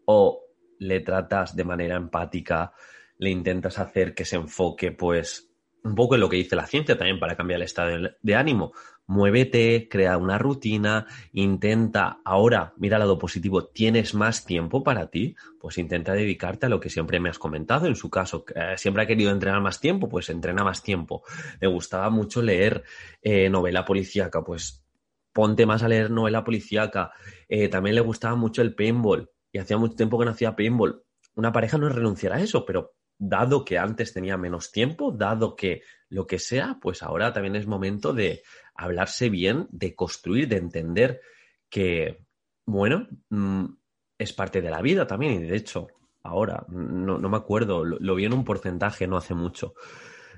O 0.07 0.45
le 0.79 1.01
tratas 1.01 1.55
de 1.55 1.65
manera 1.65 1.97
empática, 1.97 2.73
le 3.19 3.31
intentas 3.31 3.79
hacer 3.79 4.15
que 4.15 4.25
se 4.25 4.37
enfoque, 4.37 4.93
pues, 4.93 5.48
un 5.85 5.95
poco 5.95 6.15
en 6.15 6.21
lo 6.21 6.29
que 6.29 6.37
dice 6.37 6.57
la 6.57 6.67
ciencia 6.67 6.97
también 6.97 7.19
para 7.19 7.37
cambiar 7.37 7.59
el 7.59 7.65
estado 7.65 8.11
de 8.21 8.35
ánimo 8.35 8.73
muévete, 9.09 9.89
crea 9.91 10.19
una 10.19 10.39
rutina, 10.39 11.07
intenta, 11.33 12.21
ahora, 12.25 12.75
mira 12.77 12.99
el 12.99 13.01
lado 13.01 13.19
positivo, 13.19 13.65
tienes 13.65 14.15
más 14.15 14.45
tiempo 14.45 14.85
para 14.85 15.09
ti, 15.09 15.35
pues 15.59 15.79
intenta 15.79 16.13
dedicarte 16.13 16.67
a 16.67 16.69
lo 16.69 16.79
que 16.79 16.91
siempre 16.91 17.19
me 17.19 17.31
has 17.31 17.39
comentado. 17.39 17.87
En 17.87 17.97
su 17.97 18.11
caso, 18.11 18.45
eh, 18.55 18.75
siempre 18.77 19.03
ha 19.03 19.07
querido 19.07 19.31
entrenar 19.31 19.63
más 19.63 19.81
tiempo, 19.81 20.11
pues 20.11 20.29
entrena 20.29 20.63
más 20.63 20.83
tiempo. 20.83 21.25
Le 21.59 21.69
gustaba 21.69 22.11
mucho 22.11 22.43
leer 22.43 22.85
eh, 23.23 23.49
novela 23.49 23.87
policíaca, 23.87 24.45
pues 24.45 24.85
ponte 25.33 25.65
más 25.65 25.83
a 25.83 25.89
leer 25.89 26.11
novela 26.11 26.45
policíaca. 26.45 27.13
Eh, 27.49 27.69
también 27.69 27.95
le 27.95 28.03
gustaba 28.03 28.37
mucho 28.37 28.61
el 28.61 28.75
paintball 28.75 29.31
y 29.51 29.59
hacía 29.59 29.79
mucho 29.79 29.97
tiempo 29.97 30.19
que 30.19 30.27
no 30.27 30.33
hacía 30.33 30.55
paintball. 30.55 31.03
Una 31.35 31.51
pareja 31.51 31.79
no 31.79 31.89
renunciará 31.89 32.37
a 32.37 32.41
eso, 32.41 32.67
pero 32.67 32.98
dado 33.19 33.65
que 33.65 33.79
antes 33.79 34.13
tenía 34.13 34.37
menos 34.37 34.71
tiempo, 34.71 35.13
dado 35.13 35.57
que 35.57 35.83
lo 36.09 36.27
que 36.27 36.39
sea, 36.39 36.79
pues 36.81 37.03
ahora 37.03 37.33
también 37.33 37.57
es 37.57 37.67
momento 37.67 38.13
de 38.13 38.43
hablarse 38.75 39.29
bien, 39.29 39.67
de 39.71 39.95
construir, 39.95 40.49
de 40.49 40.57
entender 40.57 41.21
que, 41.69 42.25
bueno, 42.65 43.09
mm, 43.29 43.65
es 44.17 44.33
parte 44.33 44.63
de 44.63 44.71
la 44.71 44.81
vida 44.81 45.07
también. 45.07 45.45
Y 45.45 45.47
de 45.47 45.57
hecho, 45.57 45.89
ahora, 46.23 46.65
no, 46.69 47.19
me 47.19 47.37
acuerdo, 47.37 47.85
lo, 47.85 48.15
vi 48.15 48.25
en 48.25 48.33
un 48.33 48.45
porcentaje 48.45 49.07
no 49.07 49.17
hace 49.17 49.35
mucho, 49.35 49.75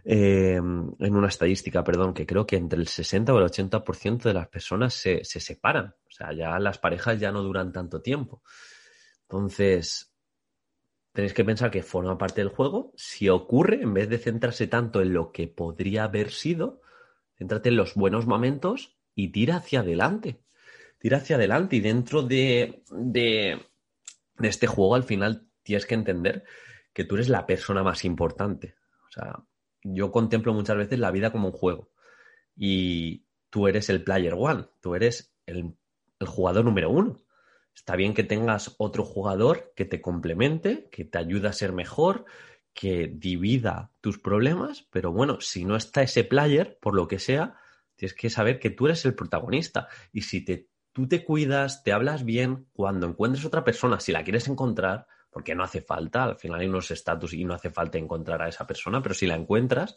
eh, 0.05 0.57
en 0.57 1.15
una 1.15 1.29
estadística, 1.29 1.85
perdón, 1.85 2.15
que 2.15 2.27
creo 2.27 2.47
que 2.47 2.57
entre 2.57 2.81
el 2.81 2.89
60 2.89 3.35
o 3.35 3.39
el 3.39 3.45
80% 3.45 4.23
de 4.23 4.35
las 4.35 4.49
personas 4.49 4.95
se, 4.95 5.23
se 5.25 5.41
separan. 5.41 5.95
O 6.09 6.11
sea, 6.11 6.33
ya 6.33 6.59
las 6.59 6.79
parejas 6.79 7.21
ya 7.21 7.31
no 7.31 7.43
duran 7.43 7.73
tanto 7.73 8.01
tiempo. 8.01 8.43
Entonces, 9.23 10.10
tenéis 11.13 11.35
que 11.35 11.45
pensar 11.45 11.71
que 11.71 11.83
forma 11.83 12.19
parte 12.19 12.41
del 12.41 12.51
juego. 12.51 12.93
Si 12.97 13.29
ocurre, 13.29 13.83
en 13.83 13.95
vez 13.95 14.09
de 14.09 14.19
centrarse 14.19 14.67
tanto 14.67 15.01
en 15.03 15.13
lo 15.13 15.33
que 15.33 15.49
podría 15.49 16.05
haber 16.05 16.31
sido, 16.31 16.81
céntrate 17.37 17.71
en 17.71 17.77
los 17.77 17.95
buenos 17.95 18.27
momentos 18.27 18.99
y 19.15 19.29
tira 19.29 19.57
hacia 19.57 19.81
adelante. 19.81 20.43
Tira 20.99 21.19
hacia 21.19 21.37
adelante 21.37 21.77
y 21.77 21.81
dentro 21.81 22.23
de, 22.23 22.83
de, 22.91 23.67
este 24.41 24.67
juego 24.67 24.95
al 24.95 25.05
final 25.05 25.49
tienes 25.63 25.87
que 25.87 25.95
entender 25.95 26.45
que 26.93 27.05
tú 27.05 27.17
eres 27.17 27.29
la 27.29 27.47
persona 27.47 27.83
más 27.83 28.05
importante. 28.05 28.75
O 29.09 29.13
sea, 29.13 29.43
yo 29.83 30.13
contemplo 30.13 30.53
muchas 30.53 30.77
veces 30.77 30.99
la 30.99 31.11
vida 31.11 31.33
como 31.33 31.49
un 31.49 31.55
juego 31.55 31.91
y 32.55 33.25
tú 33.49 33.67
eres 33.67 33.89
el 33.89 34.05
player 34.05 34.35
one, 34.37 34.67
tú 34.81 34.95
eres 34.95 35.35
el 35.47 35.75
jugador 36.21 36.65
número 36.65 36.91
uno. 36.91 37.23
Está 37.75 37.97
bien 37.97 38.15
que 38.15 38.25
tengas 38.25 38.75
otro 38.79 39.05
jugador 39.05 39.73
que 39.75 39.85
te 39.85 40.01
complemente, 40.01 40.89
que 40.91 41.05
te 41.05 41.19
ayude 41.19 41.49
a 41.49 41.53
ser 41.53 41.73
mejor, 41.73 42.25
que 42.73 43.11
divida 43.13 43.91
tus 44.01 44.19
problemas, 44.19 44.87
pero 44.91 45.13
bueno, 45.13 45.41
si 45.41 45.65
no 45.65 45.77
está 45.77 46.03
ese 46.03 46.25
player, 46.25 46.79
por 46.81 46.95
lo 46.95 47.09
que 47.09 47.19
sea, 47.19 47.57
tienes 47.97 48.15
que 48.15 48.31
saber 48.31 48.59
que 48.59 48.71
tú 48.71 48.87
eres 48.87 49.05
el 49.05 49.15
protagonista. 49.15 49.89
Y 50.13 50.23
si 50.23 50.45
te, 50.45 50.69
tú 50.93 51.09
te 51.09 51.25
cuidas, 51.25 51.83
te 51.83 51.93
hablas 51.93 52.25
bien, 52.25 52.67
cuando 52.73 53.07
encuentres 53.07 53.45
otra 53.45 53.65
persona, 53.65 54.01
si 54.01 54.13
la 54.13 54.25
quieres 54.25 54.49
encontrar, 54.49 55.07
porque 55.31 55.55
no 55.55 55.63
hace 55.63 55.81
falta, 55.81 56.25
al 56.25 56.37
final 56.37 56.61
hay 56.61 56.69
unos 56.69 56.91
estatus 56.91 57.35
y 57.35 57.45
no 57.45 57.55
hace 57.55 57.71
falta 57.71 57.99
encontrar 57.99 58.43
a 58.43 58.49
esa 58.49 58.67
persona, 58.67 59.03
pero 59.03 59.15
si 59.15 59.27
la 59.27 59.37
encuentras, 59.37 59.97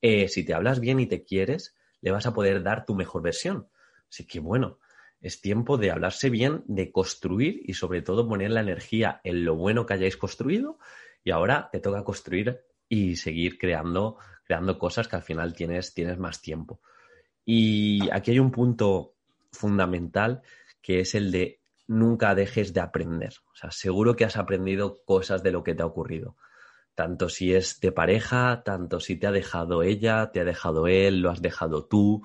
eh, 0.00 0.28
si 0.28 0.44
te 0.44 0.54
hablas 0.54 0.80
bien 0.80 1.00
y 1.00 1.06
te 1.06 1.24
quieres, 1.24 1.74
le 2.00 2.10
vas 2.10 2.26
a 2.26 2.32
poder 2.32 2.62
dar 2.62 2.84
tu 2.84 2.94
mejor 2.94 3.22
versión. 3.22 3.68
Así 4.08 4.26
que 4.26 4.40
bueno, 4.40 4.78
es 5.22 5.40
tiempo 5.40 5.78
de 5.78 5.92
hablarse 5.92 6.30
bien, 6.30 6.64
de 6.66 6.90
construir 6.90 7.62
y 7.64 7.74
sobre 7.74 8.02
todo 8.02 8.28
poner 8.28 8.50
la 8.50 8.60
energía 8.60 9.20
en 9.22 9.44
lo 9.44 9.54
bueno 9.54 9.86
que 9.86 9.94
hayáis 9.94 10.16
construido 10.16 10.78
y 11.22 11.30
ahora 11.30 11.68
te 11.70 11.78
toca 11.78 12.02
construir 12.02 12.60
y 12.88 13.16
seguir 13.16 13.56
creando, 13.56 14.18
creando 14.44 14.78
cosas 14.78 15.06
que 15.06 15.16
al 15.16 15.22
final 15.22 15.54
tienes, 15.54 15.94
tienes 15.94 16.18
más 16.18 16.42
tiempo. 16.42 16.80
Y 17.44 18.10
aquí 18.10 18.32
hay 18.32 18.40
un 18.40 18.50
punto 18.50 19.14
fundamental 19.52 20.42
que 20.80 21.00
es 21.00 21.14
el 21.14 21.30
de 21.30 21.60
nunca 21.86 22.34
dejes 22.34 22.74
de 22.74 22.80
aprender. 22.80 23.34
O 23.52 23.54
sea, 23.54 23.70
seguro 23.70 24.16
que 24.16 24.24
has 24.24 24.36
aprendido 24.36 25.04
cosas 25.04 25.44
de 25.44 25.52
lo 25.52 25.62
que 25.62 25.74
te 25.74 25.82
ha 25.82 25.86
ocurrido. 25.86 26.36
Tanto 26.96 27.28
si 27.28 27.54
es 27.54 27.80
de 27.80 27.92
pareja, 27.92 28.62
tanto 28.64 28.98
si 28.98 29.16
te 29.16 29.28
ha 29.28 29.32
dejado 29.32 29.84
ella, 29.84 30.30
te 30.32 30.40
ha 30.40 30.44
dejado 30.44 30.88
él, 30.88 31.20
lo 31.20 31.30
has 31.30 31.40
dejado 31.40 31.86
tú. 31.86 32.22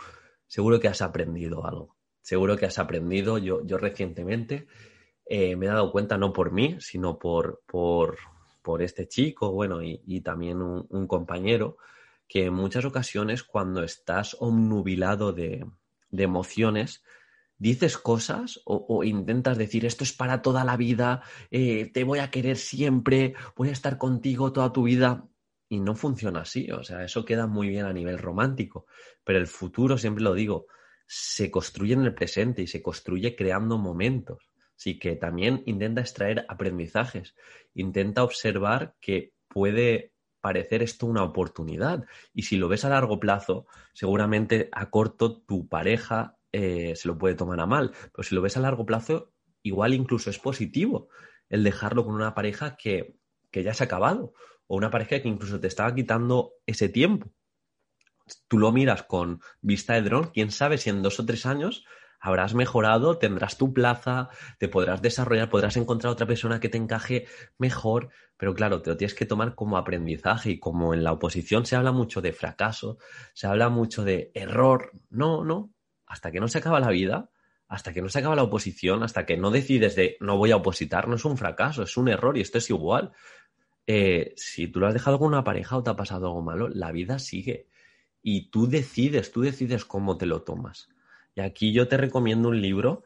Seguro 0.47 0.79
que 0.79 0.87
has 0.87 1.01
aprendido 1.01 1.65
algo. 1.65 1.96
Seguro 2.27 2.57
que 2.57 2.65
has 2.65 2.77
aprendido. 2.77 3.37
Yo, 3.37 3.65
yo 3.65 3.77
recientemente 3.77 4.67
eh, 5.27 5.55
me 5.55 5.65
he 5.65 5.69
dado 5.69 5.93
cuenta, 5.93 6.17
no 6.17 6.33
por 6.33 6.51
mí, 6.51 6.75
sino 6.81 7.17
por, 7.17 7.61
por, 7.65 8.17
por 8.61 8.81
este 8.81 9.07
chico, 9.07 9.53
bueno, 9.53 9.81
y, 9.81 10.19
también 10.19 10.61
un, 10.61 11.07
compañero, 11.07 11.77
que 12.27 12.47
en 12.47 12.53
muchas 12.53 12.83
ocasiones 12.83 13.43
cuando 13.43 13.81
estás 13.81 14.35
omnubilado 14.41 15.31
de, 15.31 15.65
de 16.09 16.23
emociones, 16.23 17.01
dices 17.57 17.97
cosas 17.97 18.59
o, 18.65 19.05
intentas 19.05 19.57
decir 19.57 19.85
esto 19.85 20.03
es 20.03 20.11
para 20.11 20.41
toda 20.41 20.65
la 20.65 20.75
vida, 20.75 21.21
eh, 21.49 21.89
te 21.93 22.03
voy 22.03 22.19
a 22.19 22.29
querer 22.29 22.57
siempre, 22.57 23.35
voy 23.55 23.69
a 23.69 23.71
estar 23.71 23.97
contigo 23.97 24.51
toda 24.51 24.73
tu 24.73 24.83
vida. 24.83 25.25
Y 25.69 25.79
no 25.79 25.95
funciona 25.95 26.41
así, 26.41 26.69
o 26.71 26.83
sea, 26.83 27.05
eso 27.05 27.23
queda 27.23 27.47
muy 27.47 27.69
bien 27.69 27.85
a 27.85 27.93
nivel 27.93 28.17
romántico, 28.17 28.85
pero 29.23 29.39
el 29.39 29.47
futuro, 29.47 29.97
siempre 29.97 30.25
lo 30.25 30.33
digo, 30.33 30.67
se 31.07 31.49
construye 31.49 31.93
en 31.93 32.03
el 32.03 32.13
presente 32.13 32.61
y 32.61 32.67
se 32.67 32.81
construye 32.81 33.35
creando 33.35 33.77
momentos. 33.77 34.51
Así 34.77 34.99
que 34.99 35.15
también 35.15 35.63
intenta 35.65 36.01
extraer 36.01 36.45
aprendizajes, 36.49 37.35
intenta 37.73 38.23
observar 38.23 38.95
que 39.01 39.33
puede 39.47 40.13
parecer 40.41 40.83
esto 40.83 41.07
una 41.07 41.23
oportunidad. 41.23 42.05
Y 42.33 42.43
si 42.43 42.57
lo 42.57 42.67
ves 42.67 42.85
a 42.85 42.89
largo 42.89 43.19
plazo, 43.19 43.65
seguramente 43.93 44.69
a 44.71 44.89
corto 44.89 45.41
tu 45.41 45.67
pareja 45.67 46.37
eh, 46.51 46.95
se 46.95 47.07
lo 47.07 47.17
puede 47.17 47.35
tomar 47.35 47.59
a 47.59 47.65
mal. 47.65 47.91
Pero 48.11 48.23
si 48.23 48.35
lo 48.35 48.41
ves 48.41 48.57
a 48.57 48.61
largo 48.61 48.85
plazo, 48.85 49.33
igual 49.63 49.93
incluso 49.93 50.29
es 50.29 50.37
positivo 50.37 51.09
el 51.49 51.63
dejarlo 51.63 52.05
con 52.05 52.13
una 52.13 52.35
pareja 52.35 52.75
que, 52.75 53.15
que 53.51 53.63
ya 53.63 53.73
se 53.73 53.83
ha 53.83 53.85
acabado 53.85 54.33
o 54.67 54.75
una 54.75 54.91
pareja 54.91 55.21
que 55.21 55.29
incluso 55.29 55.59
te 55.59 55.67
estaba 55.67 55.93
quitando 55.95 56.53
ese 56.65 56.89
tiempo. 56.89 57.31
Tú 58.47 58.57
lo 58.57 58.71
miras 58.71 59.03
con 59.03 59.41
vista 59.61 59.93
de 59.93 60.01
dron, 60.01 60.31
quién 60.33 60.51
sabe 60.51 60.77
si 60.77 60.89
en 60.89 61.01
dos 61.01 61.19
o 61.19 61.25
tres 61.25 61.45
años 61.45 61.85
habrás 62.19 62.53
mejorado, 62.53 63.17
tendrás 63.17 63.57
tu 63.57 63.73
plaza, 63.73 64.29
te 64.57 64.67
podrás 64.67 65.01
desarrollar, 65.01 65.49
podrás 65.49 65.77
encontrar 65.77 66.11
otra 66.11 66.27
persona 66.27 66.59
que 66.59 66.69
te 66.69 66.77
encaje 66.77 67.27
mejor, 67.57 68.09
pero 68.37 68.53
claro, 68.53 68.81
te 68.81 68.89
lo 68.89 68.97
tienes 68.97 69.13
que 69.13 69.25
tomar 69.25 69.55
como 69.55 69.77
aprendizaje 69.77 70.51
y 70.51 70.59
como 70.59 70.93
en 70.93 71.03
la 71.03 71.11
oposición 71.11 71.65
se 71.65 71.75
habla 71.75 71.91
mucho 71.91 72.21
de 72.21 72.33
fracaso, 72.33 72.97
se 73.33 73.47
habla 73.47 73.69
mucho 73.69 74.03
de 74.03 74.31
error, 74.33 74.91
no, 75.09 75.43
no, 75.43 75.71
hasta 76.05 76.31
que 76.31 76.39
no 76.39 76.47
se 76.47 76.57
acaba 76.57 76.79
la 76.79 76.89
vida, 76.89 77.29
hasta 77.67 77.93
que 77.93 78.01
no 78.01 78.09
se 78.09 78.19
acaba 78.19 78.35
la 78.35 78.43
oposición, 78.43 79.03
hasta 79.03 79.25
que 79.25 79.37
no 79.37 79.51
decides 79.51 79.95
de 79.95 80.17
no 80.19 80.37
voy 80.37 80.51
a 80.51 80.55
opositar, 80.55 81.07
no 81.07 81.15
es 81.15 81.25
un 81.25 81.37
fracaso, 81.37 81.83
es 81.83 81.97
un 81.97 82.07
error 82.07 82.37
y 82.37 82.41
esto 82.41 82.57
es 82.59 82.69
igual. 82.69 83.11
Eh, 83.85 84.33
si 84.35 84.67
tú 84.67 84.79
lo 84.79 84.87
has 84.87 84.93
dejado 84.93 85.19
con 85.19 85.27
una 85.27 85.43
pareja 85.43 85.77
o 85.77 85.83
te 85.83 85.89
ha 85.89 85.95
pasado 85.95 86.27
algo 86.27 86.41
malo, 86.41 86.69
la 86.69 86.91
vida 86.91 87.19
sigue. 87.19 87.67
Y 88.29 88.49
tú 88.49 88.67
decides, 88.67 89.31
tú 89.31 89.41
decides 89.41 89.85
cómo 89.85 90.17
te 90.17 90.25
lo 90.25 90.41
tomas. 90.41 90.89
Y 91.33 91.41
aquí 91.41 91.71
yo 91.71 91.87
te 91.87 91.95
recomiendo 91.95 92.49
un 92.49 92.61
libro 92.61 93.03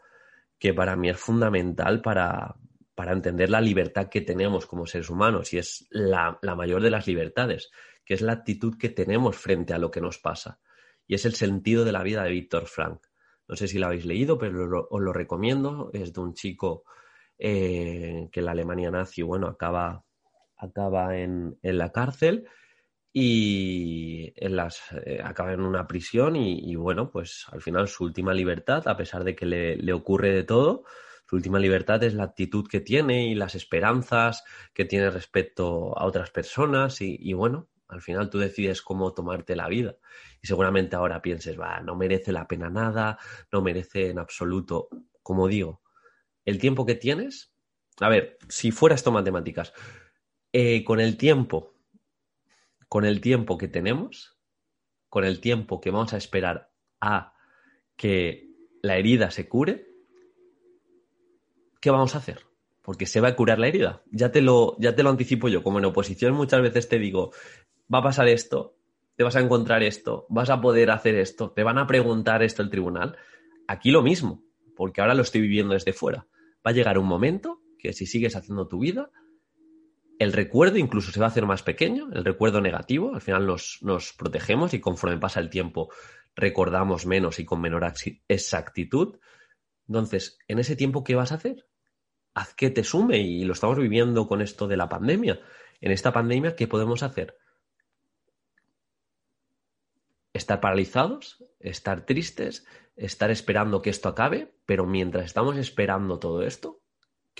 que 0.57 0.73
para 0.73 0.95
mí 0.95 1.09
es 1.09 1.17
fundamental 1.17 2.01
para, 2.01 2.55
para 2.95 3.11
entender 3.11 3.49
la 3.49 3.61
libertad 3.61 4.09
que 4.09 4.21
tenemos 4.21 4.65
como 4.65 4.87
seres 4.87 5.09
humanos 5.09 5.53
y 5.53 5.59
es 5.59 5.85
la, 5.91 6.39
la 6.41 6.55
mayor 6.55 6.81
de 6.81 6.89
las 6.89 7.05
libertades, 7.05 7.69
que 8.05 8.15
es 8.15 8.21
la 8.21 8.33
actitud 8.33 8.77
que 8.79 8.89
tenemos 8.89 9.35
frente 9.35 9.73
a 9.73 9.77
lo 9.77 9.91
que 9.91 10.01
nos 10.01 10.17
pasa 10.17 10.59
y 11.11 11.15
es 11.15 11.25
El 11.25 11.35
sentido 11.35 11.83
de 11.83 11.91
la 11.91 12.03
vida 12.03 12.23
de 12.23 12.31
Víctor 12.31 12.67
Frank. 12.67 13.01
No 13.45 13.57
sé 13.57 13.67
si 13.67 13.77
lo 13.77 13.87
habéis 13.87 14.05
leído, 14.05 14.37
pero 14.37 14.87
os 14.89 15.01
lo 15.01 15.11
recomiendo. 15.11 15.89
Es 15.91 16.13
de 16.13 16.21
un 16.21 16.33
chico 16.33 16.85
eh, 17.37 18.29
que 18.31 18.39
en 18.39 18.45
la 18.45 18.53
Alemania 18.53 18.91
nazi, 18.91 19.21
bueno, 19.21 19.47
acaba, 19.47 20.05
acaba 20.55 21.17
en, 21.17 21.59
la 21.61 21.91
cárcel 21.91 22.47
y 23.13 24.33
en 24.35 24.55
las, 24.55 24.81
eh, 25.05 25.19
acaba 25.23 25.53
en 25.53 25.61
una 25.61 25.87
prisión 25.87 26.35
y, 26.35 26.75
bueno, 26.75 27.11
pues 27.11 27.45
al 27.51 27.61
final 27.61 27.87
su 27.87 28.05
última 28.05 28.33
libertad, 28.33 28.87
a 28.87 28.95
pesar 28.95 29.23
de 29.23 29.35
que 29.35 29.45
le, 29.45 29.93
ocurre 29.93 30.31
de 30.31 30.43
todo, 30.43 30.83
su 31.27 31.35
última 31.35 31.59
libertad 31.59 32.03
es 32.03 32.13
la 32.13 32.23
actitud 32.23 32.67
que 32.67 32.79
tiene 32.79 33.27
y 33.27 33.35
las 33.35 33.55
esperanzas 33.55 34.43
que 34.73 34.85
tiene 34.85 35.09
respecto 35.09 35.97
a 35.97 36.05
otras 36.05 36.29
personas 36.31 37.01
y 37.01 37.33
bueno, 37.33 37.69
al 37.91 38.01
final 38.01 38.29
tú 38.29 38.39
decides 38.39 38.81
cómo 38.81 39.13
tomarte 39.13 39.55
la 39.55 39.67
vida. 39.67 39.97
Y 40.41 40.47
seguramente 40.47 40.95
ahora 40.95 41.21
pienses, 41.21 41.59
va, 41.59 41.81
no 41.81 41.95
merece 41.95 42.31
la 42.31 42.47
pena 42.47 42.69
nada, 42.69 43.19
no 43.51 43.61
merece 43.61 44.09
en 44.09 44.17
absoluto. 44.17 44.87
Como 45.21 45.47
digo, 45.47 45.81
el 46.45 46.57
tiempo 46.57 46.85
que 46.85 46.95
tienes. 46.95 47.53
A 47.99 48.07
ver, 48.07 48.37
si 48.47 48.71
fuera 48.71 48.95
esto 48.95 49.11
matemáticas, 49.11 49.73
eh, 50.53 50.83
con 50.85 51.01
el 51.01 51.17
tiempo, 51.17 51.70
con 52.91 53.05
el 53.05 53.21
tiempo 53.21 53.57
que 53.57 53.69
tenemos, 53.69 54.37
con 55.07 55.23
el 55.23 55.39
tiempo 55.39 55.79
que 55.79 55.91
vamos 55.91 56.11
a 56.11 56.17
esperar 56.17 56.73
a 56.99 57.35
que 57.95 58.49
la 58.81 58.97
herida 58.97 59.31
se 59.31 59.47
cure, 59.47 59.87
¿qué 61.79 61.89
vamos 61.89 62.15
a 62.15 62.17
hacer? 62.17 62.41
Porque 62.81 63.05
se 63.05 63.21
va 63.21 63.29
a 63.29 63.35
curar 63.37 63.59
la 63.59 63.69
herida. 63.69 64.01
Ya 64.11 64.33
te 64.33 64.41
lo, 64.41 64.75
ya 64.77 64.93
te 64.93 65.03
lo 65.03 65.09
anticipo 65.09 65.47
yo. 65.47 65.63
Como 65.63 65.79
en 65.79 65.85
oposición 65.85 66.33
muchas 66.33 66.61
veces 66.61 66.89
te 66.89 66.99
digo, 66.99 67.31
va 67.91 67.99
a 67.99 68.03
pasar 68.03 68.27
esto, 68.27 68.75
te 69.15 69.23
vas 69.23 69.37
a 69.37 69.39
encontrar 69.39 69.83
esto, 69.83 70.25
vas 70.27 70.49
a 70.49 70.59
poder 70.59 70.91
hacer 70.91 71.15
esto, 71.15 71.51
te 71.51 71.63
van 71.63 71.77
a 71.77 71.87
preguntar 71.87 72.43
esto 72.43 72.61
el 72.61 72.69
tribunal. 72.69 73.15
Aquí 73.69 73.91
lo 73.91 74.01
mismo, 74.01 74.43
porque 74.75 74.99
ahora 74.99 75.13
lo 75.13 75.21
estoy 75.21 75.39
viviendo 75.39 75.75
desde 75.75 75.93
fuera. 75.93 76.27
Va 76.57 76.71
a 76.71 76.73
llegar 76.73 76.97
un 76.97 77.07
momento 77.07 77.61
que 77.79 77.93
si 77.93 78.05
sigues 78.05 78.35
haciendo 78.35 78.67
tu 78.67 78.79
vida, 78.79 79.11
el 80.21 80.33
recuerdo 80.33 80.77
incluso 80.77 81.11
se 81.11 81.19
va 81.19 81.25
a 81.25 81.29
hacer 81.29 81.45
más 81.45 81.63
pequeño, 81.63 82.09
el 82.13 82.23
recuerdo 82.23 82.61
negativo, 82.61 83.15
al 83.15 83.21
final 83.21 83.47
nos, 83.47 83.79
nos 83.81 84.13
protegemos 84.13 84.73
y 84.73 84.79
conforme 84.79 85.17
pasa 85.17 85.39
el 85.39 85.49
tiempo 85.49 85.91
recordamos 86.35 87.05
menos 87.05 87.39
y 87.39 87.45
con 87.45 87.59
menor 87.59 87.91
exactitud. 88.27 89.19
Entonces, 89.87 90.37
en 90.47 90.59
ese 90.59 90.75
tiempo, 90.75 91.03
¿qué 91.03 91.15
vas 91.15 91.31
a 91.31 91.35
hacer? 91.35 91.65
Haz 92.35 92.53
que 92.53 92.69
te 92.69 92.83
sume 92.83 93.17
y 93.17 93.43
lo 93.45 93.53
estamos 93.53 93.77
viviendo 93.77 94.27
con 94.27 94.41
esto 94.41 94.67
de 94.67 94.77
la 94.77 94.87
pandemia 94.87 95.41
en 95.81 95.91
esta 95.91 96.13
pandemia, 96.13 96.55
¿qué 96.55 96.67
podemos 96.67 97.01
hacer? 97.01 97.35
Estar 100.31 100.61
paralizados, 100.61 101.43
estar 101.59 102.05
tristes, 102.05 102.65
estar 102.95 103.31
esperando 103.31 103.81
que 103.81 103.89
esto 103.89 104.07
acabe, 104.07 104.53
pero 104.67 104.85
mientras 104.85 105.25
estamos 105.25 105.57
esperando 105.57 106.19
todo 106.19 106.43
esto, 106.43 106.80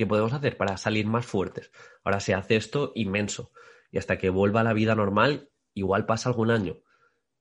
¿qué 0.02 0.08
podemos 0.08 0.34
hacer 0.34 0.58
para 0.58 0.78
salir 0.78 1.06
más 1.06 1.28
fuertes? 1.28 1.70
Ahora 2.04 2.20
se 2.20 2.34
hace 2.34 2.56
esto 2.56 2.92
inmenso 2.96 3.52
y 3.92 4.00
hasta 4.00 4.18
que 4.18 4.32
vuelva 4.32 4.64
la 4.64 4.74
vida 4.74 4.96
normal, 4.96 5.52
igual 5.76 6.08
pasa 6.08 6.28
algún 6.28 6.50
año. 6.50 6.80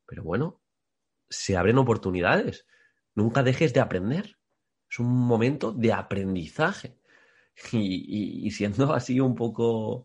Pero 0.05 0.25
bueno, 0.25 0.61
se 1.31 1.57
abren 1.57 1.79
oportunidades. 1.79 2.67
Nunca 3.14 3.43
dejes 3.43 3.73
de 3.73 3.81
aprender. 3.81 4.37
Es 4.90 4.99
un 4.99 5.07
momento 5.07 5.73
de 5.73 5.95
aprendizaje. 5.95 6.99
Y, 7.73 8.50
siendo 8.50 8.93
así 8.93 9.21
un 9.21 9.35
poco 9.35 10.05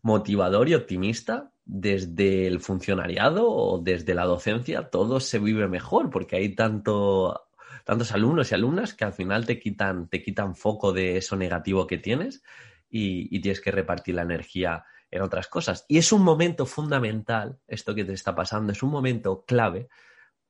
motivador 0.00 0.70
y 0.70 0.74
optimista, 0.74 1.52
desde 1.66 2.46
el 2.46 2.60
funcionariado 2.60 3.46
o 3.46 3.78
desde 3.78 4.14
la 4.14 4.24
docencia, 4.24 4.88
todo 4.88 5.20
se 5.20 5.38
vive 5.38 5.68
mejor 5.68 6.08
porque 6.08 6.36
hay 6.36 6.54
tanto, 6.54 7.49
tantos 7.84 8.12
alumnos 8.12 8.50
y 8.50 8.54
alumnas 8.54 8.94
que 8.94 9.04
al 9.04 9.12
final 9.12 9.46
te 9.46 9.58
quitan, 9.58 10.08
te 10.08 10.22
quitan 10.22 10.54
foco 10.54 10.92
de 10.92 11.16
eso 11.16 11.36
negativo 11.36 11.86
que 11.86 11.98
tienes 11.98 12.42
y, 12.88 13.34
y 13.34 13.40
tienes 13.40 13.60
que 13.60 13.70
repartir 13.70 14.14
la 14.14 14.22
energía 14.22 14.84
en 15.10 15.22
otras 15.22 15.48
cosas. 15.48 15.84
Y 15.88 15.98
es 15.98 16.12
un 16.12 16.22
momento 16.22 16.66
fundamental, 16.66 17.58
esto 17.66 17.94
que 17.94 18.04
te 18.04 18.12
está 18.12 18.34
pasando, 18.34 18.72
es 18.72 18.82
un 18.82 18.90
momento 18.90 19.44
clave 19.44 19.88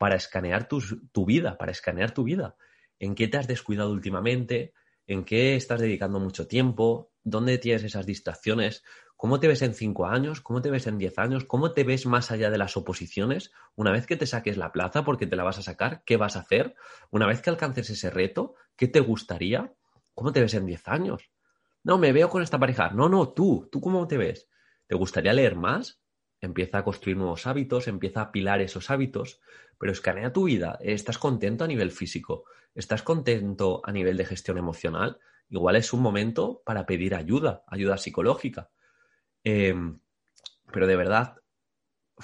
para 0.01 0.17
escanear 0.17 0.67
tu, 0.67 0.81
vida, 1.27 1.59
para 1.59 1.73
escanear 1.73 2.13
tu 2.13 2.25
vida. 2.25 2.57
¿En 2.99 3.15
qué 3.15 3.29
te 3.29 3.37
has 3.37 3.47
descuidado 3.47 3.93
últimamente? 3.93 4.73
¿En 5.07 5.25
qué 5.25 5.57
estás 5.57 5.79
dedicando 5.79 6.19
mucho 6.19 6.47
tiempo? 6.47 7.13
¿Dónde 7.23 7.59
tienes 7.59 7.85
esas 7.85 8.07
distracciones? 8.07 8.83
¿Cómo 9.21 9.39
te 9.39 9.49
ves 9.49 9.61
en 9.61 9.75
cinco 9.75 10.07
años? 10.07 10.41
¿Cómo 10.41 10.63
te 10.63 10.71
ves 10.71 10.87
en 10.87 10.97
diez 10.97 11.19
años? 11.19 11.45
¿Cómo 11.45 11.75
te 11.75 11.85
ves 11.85 12.07
más 12.07 12.31
allá 12.31 12.49
de 12.49 12.57
las 12.57 12.79
oposiciones? 12.79 13.53
Una 13.77 13.93
vez 13.93 14.07
que 14.07 14.17
te 14.17 14.25
saques 14.25 14.57
la 14.57 14.73
plaza, 14.73 15.05
porque 15.05 15.27
te 15.27 15.37
la 15.37 15.45
vas 15.45 15.59
a 15.59 15.63
sacar, 15.63 16.03
¿qué 16.07 16.17
vas 16.17 16.37
a 16.37 16.41
hacer? 16.41 16.75
Una 17.11 17.27
vez 17.27 17.43
que 17.43 17.51
alcances 17.51 17.91
ese 17.91 18.09
reto, 18.09 18.55
¿qué 18.77 18.89
te 18.89 19.01
gustaría? 19.01 19.75
¿Cómo 20.15 20.33
te 20.33 20.41
ves 20.41 20.55
en 20.55 20.65
diez 20.65 20.89
años? 20.89 21.31
No, 21.85 21.99
me 21.99 22.15
veo 22.15 22.31
con 22.31 22.43
esta 22.43 22.59
pareja. 22.59 22.93
No, 22.93 23.11
no, 23.11 23.35
tú, 23.35 23.69
¿tú 23.71 23.83
cómo 23.83 24.09
te 24.09 24.17
ves? 24.17 24.49
¿Te 24.87 24.95
gustaría 24.95 25.35
leer 25.35 25.55
más? 25.55 26.01
Empieza 26.41 26.79
a 26.79 26.85
construir 26.85 27.19
nuevos 27.19 27.47
hábitos, 27.47 27.89
empieza 27.89 28.21
a 28.21 28.25
apilar 28.25 28.63
esos 28.63 28.89
hábitos, 28.89 29.43
pero 29.79 29.93
escanea 29.93 30.33
tu 30.33 30.45
vida. 30.45 30.79
¿Estás 30.81 31.19
contento 31.19 31.65
a 31.65 31.69
nivel 31.69 31.91
físico? 31.91 32.45
¿Estás 32.75 33.03
contento 33.03 33.83
a 33.85 33.93
nivel 33.93 34.17
de 34.17 34.25
gestión 34.25 34.57
emocional? 34.57 35.19
Igual 35.51 35.77
es 35.77 35.93
un 35.93 36.01
momento 36.01 36.63
para 36.65 36.87
pedir 36.87 37.15
ayuda, 37.15 37.65
ayuda 37.67 37.99
psicológica. 37.99 38.71
Em, 39.45 40.01
pero 40.73 40.87
de 40.87 40.97
verdad, 40.97 41.37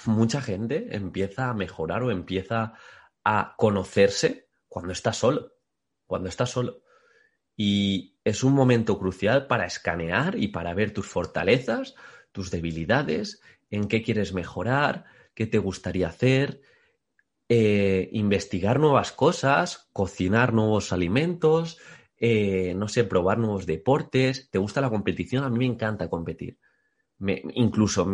mucha 0.05 0.41
gente 0.41 0.95
empieza 0.95 1.49
a 1.49 1.53
mejorar 1.53 2.03
o 2.03 2.11
empieza 2.11 2.73
a 3.23 3.55
conocerse 3.57 4.49
cuando 4.67 4.93
está 4.93 5.13
solo. 5.13 5.53
Cuando 6.05 6.29
está 6.29 6.45
solo. 6.45 6.83
Y 7.55 8.17
es 8.23 8.43
un 8.43 8.53
momento 8.53 8.99
crucial 8.99 9.47
para 9.47 9.65
escanear 9.65 10.37
y 10.37 10.49
para 10.49 10.73
ver 10.73 10.91
tus 10.93 11.07
fortalezas, 11.07 11.95
tus 12.31 12.51
debilidades, 12.51 13.41
en 13.69 13.87
qué 13.87 14.03
quieres 14.03 14.33
mejorar, 14.33 15.05
qué 15.33 15.47
te 15.47 15.57
gustaría 15.57 16.07
hacer, 16.07 16.61
eh, 17.49 18.09
investigar 18.11 18.79
nuevas 18.79 19.11
cosas, 19.11 19.89
cocinar 19.93 20.53
nuevos 20.53 20.91
alimentos, 20.91 21.79
eh, 22.17 22.73
no 22.75 22.87
sé, 22.87 23.03
probar 23.03 23.37
nuevos 23.37 23.65
deportes. 23.65 24.49
¿Te 24.51 24.59
gusta 24.59 24.81
la 24.81 24.89
competición? 24.89 25.43
A 25.43 25.49
mí 25.49 25.59
me 25.59 25.65
encanta 25.65 26.09
competir. 26.09 26.59
Incluso 27.19 28.07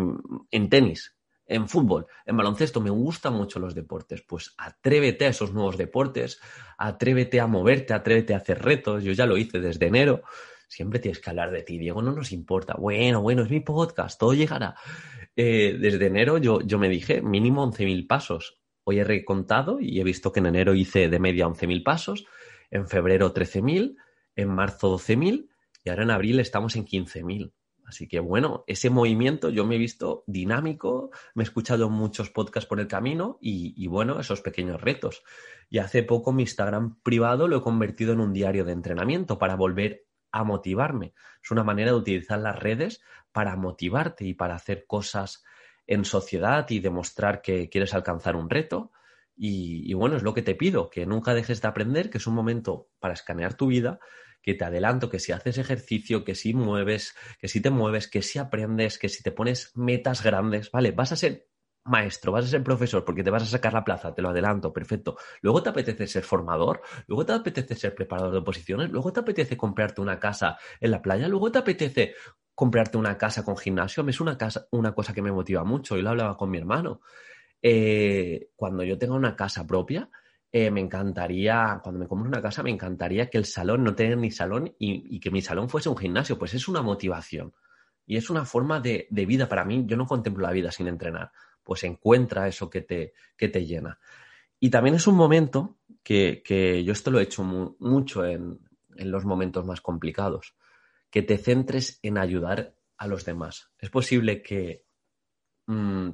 en 0.51 0.69
tenis, 0.69 1.15
en 1.45 1.67
fútbol, 1.67 2.07
en 2.25 2.38
baloncesto, 2.38 2.79
me 2.79 2.89
gustan 2.89 3.33
mucho 3.33 3.60
los 3.60 3.75
deportes. 3.75 4.22
Pues 4.22 4.53
atrévete 4.57 5.25
a 5.25 5.29
esos 5.29 5.53
nuevos 5.53 5.77
deportes, 5.77 6.39
atrévete 6.77 7.39
a 7.39 7.48
moverte, 7.48 7.93
atrévete 7.93 8.33
a 8.33 8.38
hacer 8.38 8.62
retos. 8.62 9.03
Yo 9.03 9.12
ya 9.12 9.25
lo 9.25 9.38
hice 9.38 9.60
desde 9.60 9.88
enero. 9.88 10.24
Siempre 10.67 11.00
tienes 11.00 11.19
que 11.19 11.29
hablar 11.29 11.51
de 11.51 11.62
ti, 11.62 11.77
Diego, 11.77 12.01
no 12.01 12.12
nos 12.12 12.31
importa. 12.31 12.75
Bueno, 12.79 13.22
bueno, 13.22 13.44
es 13.44 13.50
mi 13.50 13.59
podcast, 13.59 14.20
todo 14.20 14.33
llegará. 14.33 14.75
Eh, 15.35 15.77
desde 15.79 16.07
enero 16.07 16.37
yo, 16.37 16.61
yo 16.61 16.79
me 16.79 16.89
dije 16.89 17.22
mínimo 17.22 17.66
11.000 17.72 18.07
pasos. 18.07 18.59
Hoy 18.83 19.00
he 19.00 19.03
recontado 19.03 19.79
y 19.79 20.00
he 20.00 20.03
visto 20.03 20.31
que 20.31 20.39
en 20.39 20.48
enero 20.48 20.74
hice 20.74 21.09
de 21.09 21.20
media 21.20 21.48
11.000 21.48 21.83
pasos, 21.83 22.25
en 22.72 22.87
febrero 22.87 23.33
13.000, 23.33 23.96
en 24.35 24.50
marzo 24.50 24.98
12.000 24.98 25.50
y 25.83 25.89
ahora 25.89 26.03
en 26.03 26.11
abril 26.11 26.39
estamos 26.39 26.75
en 26.75 26.85
15.000. 26.85 27.51
Así 27.94 28.08
que 28.08 28.20
bueno, 28.20 28.64
ese 28.66 28.90
movimiento 28.90 29.51
yo 29.51 29.66
me 29.66 29.75
he 29.75 29.77
visto 29.77 30.24
dinámico, 30.25 31.12
me 31.36 31.44
he 31.44 31.46
escuchado 31.46 31.92
muchos 31.92 32.32
podcasts 32.32 32.68
por 32.68 32.79
el 32.79 32.88
camino 32.88 33.38
y, 33.40 33.75
y, 33.77 33.86
bueno, 33.86 34.20
esos 34.20 34.42
pequeños 34.42 34.82
retos. 34.82 35.24
Y 35.70 35.77
hace 35.77 36.01
poco 36.01 36.32
mi 36.32 36.42
Instagram 36.42 37.00
privado 37.03 37.48
lo 37.48 37.58
he 37.58 37.62
convertido 37.62 38.14
en 38.14 38.20
un 38.20 38.34
diario 38.34 38.66
de 38.66 38.72
entrenamiento 38.72 39.38
para 39.38 39.56
volver 39.56 40.08
a 40.32 40.44
motivarme. 40.44 41.14
Es 41.44 41.51
una 41.51 41.64
manera 41.64 41.92
de 41.92 41.98
utilizar 41.98 42.40
las 42.40 42.58
redes 42.58 43.01
para 43.32 43.56
motivarte 43.56 44.25
y 44.25 44.34
para 44.34 44.56
hacer 44.56 44.86
cosas 44.88 45.44
en 45.86 46.03
sociedad 46.03 46.68
y 46.70 46.79
demostrar 46.79 47.42
que 47.42 47.70
quieres 47.70 47.94
alcanzar 47.94 48.36
un 48.36 48.50
reto. 48.50 48.92
Y, 49.36 49.94
bueno, 49.94 50.16
es 50.16 50.24
lo 50.24 50.34
que 50.34 50.42
te 50.42 50.56
pido, 50.56 50.90
que 50.90 51.06
nunca 51.06 51.34
dejes 51.34 51.62
de 51.62 51.68
aprender, 51.68 52.10
que 52.10 52.18
es 52.18 52.27
un 52.27 52.36
momento 52.36 52.90
para 53.00 53.14
escanear 53.14 53.56
tu 53.56 53.68
vida, 53.68 54.00
que 54.44 54.53
te 54.53 54.66
adelanto 54.66 55.10
que 55.10 55.20
si 55.20 55.32
haces 55.32 55.58
ejercicio, 55.58 56.24
que 56.24 56.36
si 56.36 56.53
mueves, 56.53 57.16
que 57.40 57.48
si 57.48 57.62
te 57.62 57.72
mueves, 57.72 58.08
que 58.08 58.22
si 58.22 58.38
aprendes, 58.38 59.00
que 59.00 59.10
si 59.10 59.24
te 59.24 59.32
pones 59.32 59.72
metas 59.75 60.22
grandes, 60.22 60.70
¿vale? 60.70 60.92
Vas 60.92 61.14
a 61.14 61.16
ser 61.16 61.48
maestro, 61.86 62.32
vas 62.32 62.46
a 62.46 62.50
ser 62.50 62.64
profesor 62.64 63.03
porque 63.03 63.24
te 63.24 63.29
vas 63.29 63.44
a 63.44 63.48
sacar 63.48 63.74
la 63.74 63.84
plaza, 63.84 64.14
te 64.14 64.22
lo 64.22 64.29
adelanto, 64.29 64.72
perfecto. 64.72 65.18
Luego 65.42 65.64
te 65.64 65.70
apetece 65.70 66.08
ser 66.08 66.24
formador, 66.24 66.82
luego 67.08 67.25
te 67.25 67.34
apetece 67.34 67.75
ser 67.75 67.96
preparador 67.96 68.34
de 68.34 68.40
oposiciones, 68.40 68.92
luego 68.92 69.12
te 69.14 69.22
apetece 69.22 69.58
comprarte 69.58 70.01
una 70.01 70.20
casa 70.20 70.58
en 70.79 70.92
la 70.92 71.01
playa, 71.01 71.27
luego 71.27 71.51
te 71.51 71.60
apetece 71.60 72.16
comprarte 72.53 72.98
una 72.98 73.18
casa 73.18 73.44
con 73.44 73.58
gimnasio. 73.58 74.06
Es 74.08 74.20
una, 74.22 74.38
casa, 74.38 74.68
una 74.72 74.94
cosa 74.94 75.14
que 75.14 75.22
me 75.22 75.32
motiva 75.32 75.64
mucho 75.64 75.98
y 75.98 76.01
lo 76.01 76.10
hablaba 76.10 76.38
con 76.38 76.50
mi 76.50 76.58
hermano. 76.58 77.01
Eh, 77.62 78.50
cuando 78.56 78.84
yo 78.84 78.98
tenga 78.98 79.16
una 79.16 79.36
casa 79.36 79.66
propia, 79.66 80.10
eh, 80.53 80.72
me 80.72 80.79
encantaría, 80.79 81.81
cuando 81.83 82.00
me 82.00 82.07
compre 82.07 82.29
una 82.29 82.42
casa, 82.42 82.63
me 82.63 82.70
encantaría 82.70 83.29
que 83.29 83.37
el 83.37 83.46
salón 83.46 83.83
no 83.83 83.94
tenga 83.94 84.16
ni 84.16 84.31
salón 84.31 84.74
y, 84.79 85.20
que 85.20 85.31
mi 85.31 85.42
salón 85.42 85.68
fuese 85.68 85.89
un 85.89 85.98
gimnasio. 85.98 86.39
Pues 86.39 86.53
es 86.53 86.70
una 86.70 86.81
motivación 86.81 87.53
y 88.05 88.16
es 88.16 88.29
una 88.29 88.46
forma 88.46 88.79
de, 88.79 89.07
de 89.09 89.25
vida 89.25 89.50
para 89.50 89.66
mí. 89.66 89.83
Yo 89.85 89.98
no 89.98 90.05
contemplo 90.05 90.44
la 90.44 90.53
vida 90.53 90.72
sin 90.72 90.87
entrenar 90.87 91.31
pues 91.63 91.83
encuentra 91.83 92.48
eso 92.48 92.70
que 92.70 92.81
te, 92.81 93.13
que 93.37 93.48
te 93.48 93.66
llena. 93.66 94.00
Y 94.59 94.70
también 94.70 94.96
es 94.96 95.07
un 95.07 95.16
momento 95.16 95.77
que, 96.03 96.83
yo 96.85 96.94
esto 96.94 97.11
lo 97.11 97.20
he 97.20 97.24
hecho 97.24 97.44
mucho 97.44 98.25
en, 98.25 98.59
los 98.96 99.25
momentos 99.25 99.66
más 99.66 99.81
complicados, 99.81 100.55
que 101.09 101.24
te 101.24 101.37
centres 101.37 102.00
en 102.03 102.18
ayudar 102.18 102.75
a 102.98 103.07
los 103.07 103.25
demás. 103.25 103.72
Es 103.79 103.89
posible 103.89 104.44
que 104.44 104.82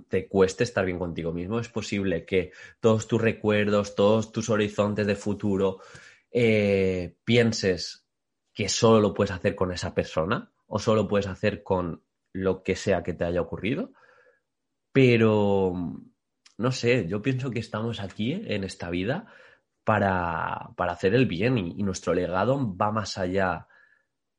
te 0.08 0.28
cueste 0.28 0.64
estar 0.64 0.86
bien 0.86 1.00
contigo 1.00 1.32
mismo, 1.32 1.60
es 1.60 1.70
posible 1.70 2.26
que 2.26 2.52
todos 2.80 3.08
tus 3.08 3.22
recuerdos, 3.22 3.96
todos 3.96 4.32
tus 4.32 4.50
horizontes 4.50 5.08
de 5.08 5.16
futuro, 5.16 5.80
eh, 6.32 7.16
pienses 7.24 8.06
que 8.54 8.70
solo 8.70 9.00
lo 9.00 9.14
puedes 9.14 9.32
hacer 9.32 9.56
con 9.56 9.72
esa 9.72 9.96
persona 9.96 10.52
o 10.68 10.78
solo 10.78 11.08
puedes 11.08 11.28
hacer 11.28 11.64
con 11.64 12.04
lo 12.34 12.62
que 12.62 12.76
sea 12.76 13.02
que 13.04 13.14
te 13.14 13.26
haya 13.26 13.42
ocurrido. 13.42 13.92
Pero, 14.92 15.74
no 16.58 16.72
sé, 16.72 17.08
yo 17.08 17.22
pienso 17.22 17.52
que 17.52 17.60
estamos 17.60 18.00
aquí 18.00 18.34
en 18.34 18.64
esta 18.64 18.90
vida 18.90 19.28
para, 19.84 20.72
para 20.76 20.92
hacer 20.92 21.16
el 21.16 21.26
bien 21.26 21.58
y, 21.58 21.82
nuestro 21.84 22.14
legado 22.14 22.76
va 22.76 22.92
más 22.92 23.18
allá 23.18 23.68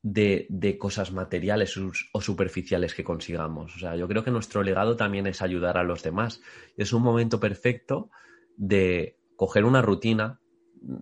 de, 0.03 0.47
de 0.49 0.79
cosas 0.79 1.13
materiales 1.13 1.77
o 2.13 2.21
superficiales 2.21 2.95
que 2.95 3.05
consigamos. 3.05 3.77
O 3.77 3.79
sea, 3.79 3.97
yo 3.97 4.09
creo 4.09 4.25
que 4.25 4.31
nuestro 4.31 4.63
legado 4.63 4.97
también 4.97 5.27
es 5.27 5.43
ayudar 5.43 5.77
a 5.77 5.85
los 5.85 6.03
demás. 6.03 6.41
Es 6.77 6.93
un 6.93 7.03
momento 7.03 7.39
perfecto 7.41 8.11
de 8.57 9.19
coger 9.37 9.65
una 9.65 9.83
rutina. 9.83 10.41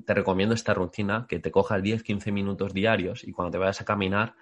Te 0.05 0.15
recomiendo 0.15 0.55
esta 0.55 0.75
rutina, 0.75 1.27
que 1.29 1.39
te 1.39 1.53
cojas 1.53 1.83
10-15 1.83 2.33
minutos 2.33 2.75
diarios 2.75 3.23
y 3.23 3.33
cuando 3.33 3.53
te 3.53 3.59
vayas 3.59 3.81
a 3.81 3.85
caminar 3.85 4.35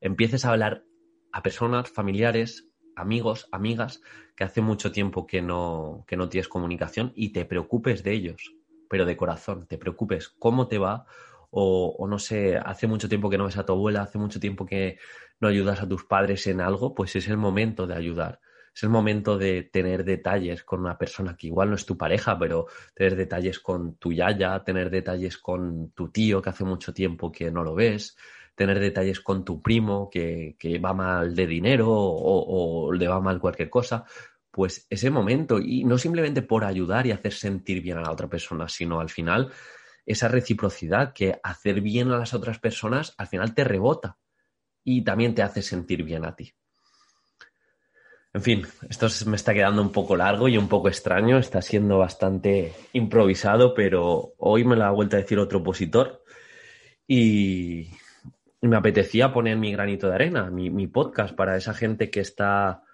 empieces 0.00 0.44
a 0.44 0.50
hablar 0.50 0.84
a 1.32 1.42
personas, 1.42 1.90
familiares, 1.90 2.68
amigos, 2.96 3.48
amigas, 3.52 4.02
que 4.36 4.44
hace 4.44 4.60
mucho 4.60 4.92
tiempo 4.92 5.26
que 5.26 5.40
no, 5.40 6.04
que 6.06 6.16
no 6.16 6.28
tienes 6.28 6.48
comunicación 6.48 7.12
y 7.14 7.32
te 7.32 7.44
preocupes 7.46 8.02
de 8.02 8.12
ellos, 8.12 8.54
pero 8.90 9.06
de 9.06 9.16
corazón, 9.16 9.66
te 9.66 9.78
preocupes 9.78 10.28
cómo 10.28 10.68
te 10.68 10.78
va 10.78 11.06
o, 11.54 12.06
no 12.08 12.18
sé, 12.18 12.56
hace 12.56 12.86
mucho 12.86 13.10
tiempo 13.10 13.28
que 13.28 13.36
no 13.36 13.44
ves 13.44 13.58
a 13.58 13.66
tu 13.66 13.72
abuela, 13.72 14.02
hace 14.02 14.18
mucho 14.18 14.40
tiempo 14.40 14.64
que 14.64 14.98
no 15.38 15.48
ayudas 15.48 15.82
a 15.82 15.88
tus 15.88 16.04
padres 16.04 16.46
en 16.46 16.62
algo, 16.62 16.94
pues 16.94 17.14
es 17.14 17.28
el 17.28 17.36
momento 17.36 17.86
de 17.86 17.94
ayudar. 17.94 18.40
Es 18.74 18.82
el 18.84 18.88
momento 18.88 19.36
de 19.36 19.64
tener 19.64 20.02
detalles 20.02 20.64
con 20.64 20.80
una 20.80 20.96
persona 20.96 21.36
que 21.36 21.48
igual 21.48 21.68
no 21.68 21.76
es 21.76 21.84
tu 21.84 21.98
pareja, 21.98 22.38
pero 22.38 22.68
tener 22.94 23.16
detalles 23.16 23.60
con 23.60 23.96
tu 23.96 24.14
yaya, 24.14 24.64
tener 24.64 24.88
detalles 24.88 25.36
con 25.36 25.90
tu 25.90 26.10
tío 26.10 26.40
que 26.40 26.48
hace 26.48 26.64
mucho 26.64 26.94
tiempo 26.94 27.30
que 27.30 27.50
no 27.50 27.62
lo 27.62 27.74
ves, 27.74 28.16
tener 28.54 28.80
detalles 28.80 29.20
con 29.20 29.44
tu 29.44 29.60
primo 29.60 30.08
que, 30.08 30.56
va 30.82 30.94
mal 30.94 31.34
de 31.34 31.46
dinero 31.46 31.90
o, 31.90 32.86
o 32.86 32.92
le 32.92 33.08
va 33.08 33.20
mal 33.20 33.38
cualquier 33.38 33.68
cosa. 33.68 34.06
Pues 34.50 34.86
ese 34.88 35.10
momento, 35.10 35.58
y 35.58 35.84
no 35.84 35.98
simplemente 35.98 36.40
por 36.40 36.64
ayudar 36.64 37.06
y 37.06 37.10
hacer 37.10 37.34
sentir 37.34 37.82
bien 37.82 37.98
a 37.98 38.02
la 38.02 38.10
otra 38.10 38.28
persona, 38.28 38.70
sino 38.70 39.00
al 39.00 39.10
final 39.10 39.52
esa 40.06 40.28
reciprocidad 40.28 41.12
que 41.12 41.38
hacer 41.42 41.80
bien 41.80 42.10
a 42.10 42.18
las 42.18 42.34
otras 42.34 42.58
personas 42.58 43.14
al 43.18 43.28
final 43.28 43.54
te 43.54 43.64
rebota 43.64 44.18
y 44.84 45.02
también 45.02 45.34
te 45.34 45.42
hace 45.42 45.62
sentir 45.62 46.02
bien 46.02 46.24
a 46.24 46.34
ti. 46.34 46.54
En 48.34 48.40
fin, 48.40 48.66
esto 48.88 49.08
me 49.26 49.36
está 49.36 49.52
quedando 49.52 49.82
un 49.82 49.92
poco 49.92 50.16
largo 50.16 50.48
y 50.48 50.56
un 50.56 50.66
poco 50.66 50.88
extraño, 50.88 51.38
está 51.38 51.60
siendo 51.60 51.98
bastante 51.98 52.72
improvisado, 52.94 53.74
pero 53.74 54.32
hoy 54.38 54.64
me 54.64 54.74
lo 54.74 54.84
ha 54.84 54.90
vuelto 54.90 55.16
a 55.16 55.20
decir 55.20 55.38
otro 55.38 55.58
opositor 55.58 56.24
y 57.06 57.90
me 58.62 58.76
apetecía 58.76 59.34
poner 59.34 59.58
mi 59.58 59.72
granito 59.72 60.08
de 60.08 60.14
arena, 60.14 60.50
mi, 60.50 60.86
podcast 60.86 61.34
para 61.34 61.56
esa 61.56 61.74
gente 61.74 62.10
que 62.10 62.20
está 62.20 62.84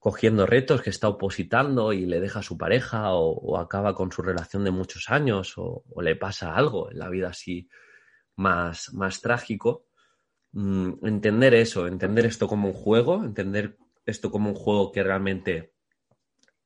cogiendo 0.00 0.46
retos, 0.46 0.80
que 0.80 0.90
está 0.90 1.08
opositando 1.08 1.92
y 1.92 2.06
le 2.06 2.20
deja 2.20 2.40
a 2.40 2.42
su 2.42 2.56
pareja 2.56 3.12
o, 3.12 3.58
acaba 3.58 3.94
con 3.94 4.10
su 4.10 4.22
relación 4.22 4.64
de 4.64 4.70
muchos 4.70 5.10
años 5.10 5.54
o, 5.56 5.84
le 6.00 6.16
pasa 6.16 6.56
algo 6.56 6.90
en 6.90 6.98
la 6.98 7.10
vida 7.10 7.28
así 7.28 7.68
más, 8.36 8.92
más 8.94 9.20
trágico. 9.20 9.86
Mm, 10.52 11.06
entender 11.06 11.54
eso, 11.54 11.86
entender 11.86 12.26
esto 12.26 12.48
como 12.48 12.68
un 12.68 12.74
juego, 12.74 13.22
entender 13.22 13.76
esto 14.06 14.30
como 14.30 14.48
un 14.48 14.56
juego 14.56 14.90
que 14.90 15.02
realmente 15.02 15.74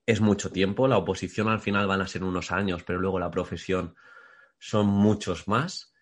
es 0.07 0.21
mucho 0.21 0.53
tiempo. 0.53 0.87
La 0.87 0.97
oposición 0.97 1.49
al 1.49 1.61
final 1.61 1.89
van 1.89 2.03
a 2.03 2.07
ser 2.07 2.23
unos 2.23 2.53
años, 2.53 2.85
pero 2.85 3.01
luego 3.01 3.19
la 3.19 3.33
profesión 3.33 3.97
son 4.61 4.87
muchos 4.87 5.49
más. 5.49 5.94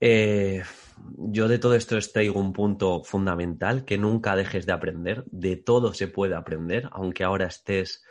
Eh, 0.00 0.62
yo 1.18 1.48
de 1.48 1.58
todo 1.58 1.74
esto 1.74 1.98
traigo 2.12 2.40
un 2.40 2.52
punto 2.52 3.02
fundamental, 3.04 3.84
que 3.84 3.98
nunca 3.98 4.36
dejes 4.36 4.66
de 4.66 4.72
aprender. 4.72 5.24
De 5.26 5.56
todo 5.56 5.94
se 5.94 6.08
puede 6.08 6.34
aprender, 6.34 6.88
aunque 6.92 7.24
ahora 7.24 7.46
estés 7.46 8.04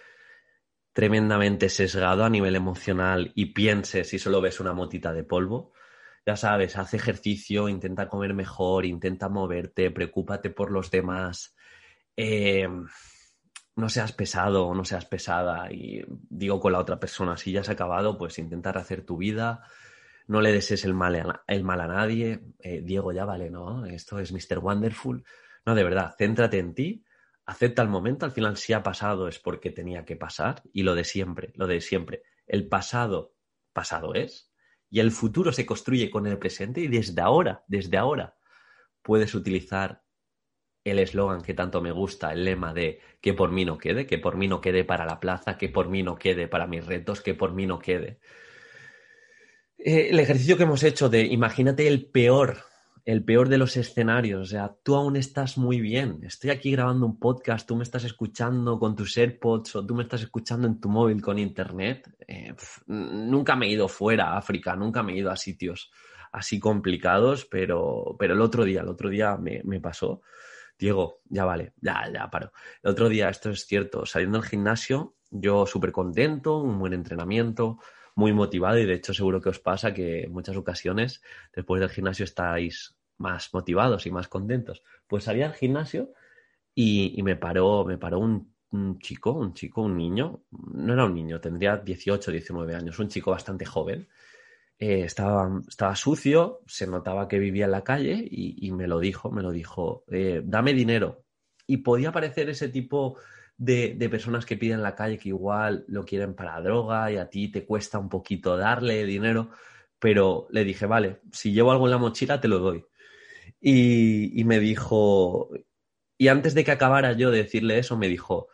tremendamente 0.94 1.70
sesgado 1.70 2.24
a 2.24 2.30
nivel 2.30 2.56
emocional 2.56 3.32
y 3.36 3.48
pienses 3.48 4.10
si 4.10 4.18
solo 4.18 4.40
ves 4.42 4.60
una 4.60 4.74
motita 4.74 5.12
de 5.12 5.24
polvo. 5.24 5.74
Ya 6.26 6.38
sabes, 6.38 6.78
haz 6.78 6.94
ejercicio, 6.94 7.70
intenta 7.70 8.08
comer 8.08 8.34
mejor, 8.34 8.86
intenta 8.86 9.30
moverte, 9.30 9.92
preocúpate 9.92 10.50
por 10.50 10.72
los 10.72 10.90
demás, 10.90 11.56
eh, 12.18 12.68
no 13.76 13.90
seas 13.90 14.14
pesado 14.14 14.68
o 14.68 14.74
no 14.74 14.86
seas 14.86 15.06
pesada 15.06 15.72
y 15.72 16.04
digo 16.08 16.60
con 16.60 16.72
la 16.72 16.80
otra 16.80 17.00
persona, 17.00 17.36
si 17.38 17.52
ya 17.52 17.62
has 17.62 17.70
acabado, 17.70 18.18
pues 18.18 18.40
intentar 18.40 18.78
hacer 18.78 19.06
tu 19.06 19.18
vida, 19.18 19.64
no 20.28 20.42
le 20.42 20.52
desees 20.52 20.86
el 20.86 20.94
mal 20.94 21.16
a, 21.16 21.88
nadie, 21.88 22.42
eh, 22.60 22.82
Diego 22.84 23.12
ya 23.12 23.26
vale, 23.26 23.50
no, 23.50 23.86
esto 23.86 24.20
es 24.20 24.32
Mr. 24.32 24.60
Wonderful, 24.60 25.24
no, 25.66 25.76
de 25.76 25.84
verdad, 25.84 26.16
céntrate 26.18 26.60
en 26.60 26.74
ti, 26.74 27.04
acepta 27.46 27.82
el 27.82 27.90
momento, 27.90 28.26
al 28.26 28.32
final 28.32 28.58
si 28.58 28.74
ha 28.74 28.84
pasado 28.84 29.28
es 29.28 29.40
porque 29.40 29.70
tenía 29.70 30.06
que 30.06 30.16
pasar 30.16 30.62
y 30.74 30.84
lo 30.84 30.96
de 30.96 31.04
siempre, 31.04 31.52
lo 31.56 31.68
de 31.68 31.82
siempre, 31.82 32.24
el 32.48 32.68
pasado, 32.68 33.36
pasado 33.74 34.14
es. 34.14 34.52
Y 34.90 35.00
el 35.00 35.12
futuro 35.12 35.52
se 35.52 35.66
construye 35.66 36.10
con 36.10 36.28
el 36.28 36.38
presente 36.38 36.82
y 36.82 36.88
desde 36.88 37.22
ahora, 37.22 37.64
desde 37.68 37.98
ahora 37.98 38.38
puedes 39.02 39.36
utilizar 39.36 40.04
el 40.84 41.00
eslogan 41.00 41.42
que 41.42 41.56
tanto 41.56 41.82
me 41.82 41.92
gusta, 41.92 42.32
el 42.32 42.46
lema 42.46 42.74
de 42.74 43.02
que 43.20 43.34
por 43.34 43.52
mí 43.52 43.66
no 43.66 43.78
quede, 43.78 44.06
que 44.06 44.20
por 44.20 44.38
mí 44.38 44.48
no 44.48 44.62
quede 44.62 44.84
para 44.84 45.06
la 45.06 45.20
plaza, 45.20 45.58
que 45.58 45.70
por 45.70 45.90
mí 45.90 46.04
no 46.04 46.16
quede 46.16 46.48
para 46.48 46.68
mis 46.68 46.86
retos, 46.86 47.22
que 47.22 47.34
por 47.34 47.54
mí 47.54 47.66
no 47.66 47.80
quede. 47.80 48.20
Eh, 49.88 50.10
el 50.10 50.20
ejercicio 50.20 50.58
que 50.58 50.64
hemos 50.64 50.82
hecho 50.82 51.10
de 51.10 51.22
imagínate 51.22 51.88
el 51.88 52.08
peor, 52.08 52.58
el 53.06 53.24
peor 53.24 53.50
de 53.50 53.60
los 53.60 53.78
escenarios, 53.78 54.42
o 54.42 54.46
sea, 54.46 54.76
tú 54.82 54.96
aún 54.96 55.16
estás 55.16 55.60
muy 55.60 55.80
bien, 55.80 56.22
estoy 56.24 56.50
aquí 56.50 56.72
grabando 56.72 57.06
un 57.06 57.20
podcast, 57.20 57.68
tú 57.68 57.76
me 57.76 57.84
estás 57.84 58.04
escuchando 58.04 58.80
con 58.80 58.96
tus 58.96 59.16
AirPods 59.16 59.76
o 59.76 59.86
tú 59.86 59.94
me 59.94 60.02
estás 60.02 60.24
escuchando 60.24 60.66
en 60.66 60.80
tu 60.80 60.90
móvil 60.90 61.22
con 61.22 61.38
internet, 61.38 62.10
eh, 62.28 62.56
nunca 62.88 63.56
me 63.56 63.68
he 63.68 63.74
ido 63.74 63.88
fuera 63.88 64.32
a 64.32 64.38
África, 64.40 64.76
nunca 64.76 65.04
me 65.04 65.14
he 65.14 65.18
ido 65.18 65.30
a 65.30 65.38
sitios 65.38 65.92
así 66.32 66.60
complicados, 66.60 67.46
pero, 67.46 68.16
pero 68.18 68.34
el 68.34 68.42
otro 68.42 68.64
día, 68.64 68.82
el 68.82 68.88
otro 68.88 69.10
día 69.10 69.38
me, 69.38 69.62
me 69.66 69.80
pasó. 69.80 70.24
Diego, 70.80 71.22
ya 71.30 71.46
vale, 71.46 71.74
ya, 71.80 72.12
ya 72.12 72.28
paro. 72.32 72.52
El 72.82 72.90
otro 72.90 73.08
día, 73.08 73.30
esto 73.30 73.52
es 73.52 73.68
cierto, 73.68 74.04
saliendo 74.08 74.40
del 74.40 74.50
gimnasio, 74.50 75.14
yo 75.30 75.68
súper 75.68 75.92
contento, 75.92 76.58
un 76.58 76.80
buen 76.80 76.94
entrenamiento, 76.94 77.78
muy 78.16 78.34
motivado 78.34 78.80
y 78.80 78.86
de 78.86 78.94
hecho 78.94 79.14
seguro 79.14 79.42
que 79.42 79.50
os 79.50 79.60
pasa 79.60 79.94
que 79.94 80.24
en 80.24 80.32
muchas 80.32 80.56
ocasiones 80.56 81.22
después 81.54 81.82
del 81.82 81.90
gimnasio 81.90 82.24
estáis 82.24 82.96
más 83.18 83.54
motivados 83.54 84.06
y 84.06 84.12
más 84.12 84.28
contentos. 84.28 84.84
Pues 85.08 85.26
salí 85.26 85.42
al 85.42 85.54
gimnasio 85.54 86.14
y, 86.74 87.22
me 87.24 87.36
paró, 87.36 87.86
me 87.86 87.98
paró 87.98 88.20
un, 88.20 88.54
chico, 89.00 89.32
un 89.32 89.54
chico, 89.54 89.82
un 89.82 89.98
niño, 89.98 90.44
no 90.52 90.94
era 90.94 91.06
un 91.06 91.14
niño, 91.14 91.40
tendría 91.40 91.78
18, 91.78 92.32
19 92.32 92.76
años, 92.76 93.00
un 93.00 93.08
chico 93.08 93.32
bastante 93.32 93.66
joven 93.66 94.08
eh, 94.78 95.04
estaba, 95.06 95.62
estaba, 95.68 95.96
sucio, 95.96 96.62
se 96.68 96.86
notaba 96.86 97.30
que 97.30 97.40
vivía 97.40 97.66
en 97.66 97.72
la 97.72 97.84
calle 97.84 98.28
y, 98.30 98.72
me 98.74 98.88
lo 98.88 99.00
dijo, 99.00 99.32
me 99.32 99.42
lo 99.42 99.52
dijo, 99.52 100.04
eh, 100.12 100.42
dame 100.44 100.74
dinero. 100.74 101.24
Y 101.66 101.78
podía 101.78 102.12
parecer 102.12 102.50
ese 102.50 102.70
tipo 102.70 103.18
de, 103.58 104.08
personas 104.10 104.46
que 104.46 104.58
piden 104.58 104.78
en 104.78 104.84
la 104.84 104.96
calle 104.96 105.18
que 105.18 105.30
igual 105.30 105.86
lo 105.88 106.06
quieren 106.06 106.36
para 106.36 106.62
droga 106.62 107.12
y 107.12 107.18
a 107.18 107.30
ti 107.30 107.50
te 107.50 107.66
cuesta 107.66 108.00
un 108.00 108.10
poquito 108.10 108.58
darle 108.58 109.06
dinero, 109.06 109.52
pero 110.00 110.48
le 110.52 110.64
dije, 110.64 110.86
vale, 110.86 111.22
si 111.32 111.54
llevo 111.54 111.72
algo 111.72 111.86
en 111.86 111.92
la 111.92 111.98
mochila 111.98 112.40
te 112.40 112.48
lo 112.48 112.60
doy. 112.60 112.86
Y, 113.62 114.44
me 114.46 114.60
dijo, 114.60 115.50
y 116.18 116.28
antes 116.28 116.54
de 116.54 116.64
que 116.64 116.72
acabara 116.72 117.14
yo 117.14 117.32
de 117.32 117.40
decirle 117.44 117.80
eso, 117.80 117.98
me 117.98 118.08
dijo, 118.08 118.50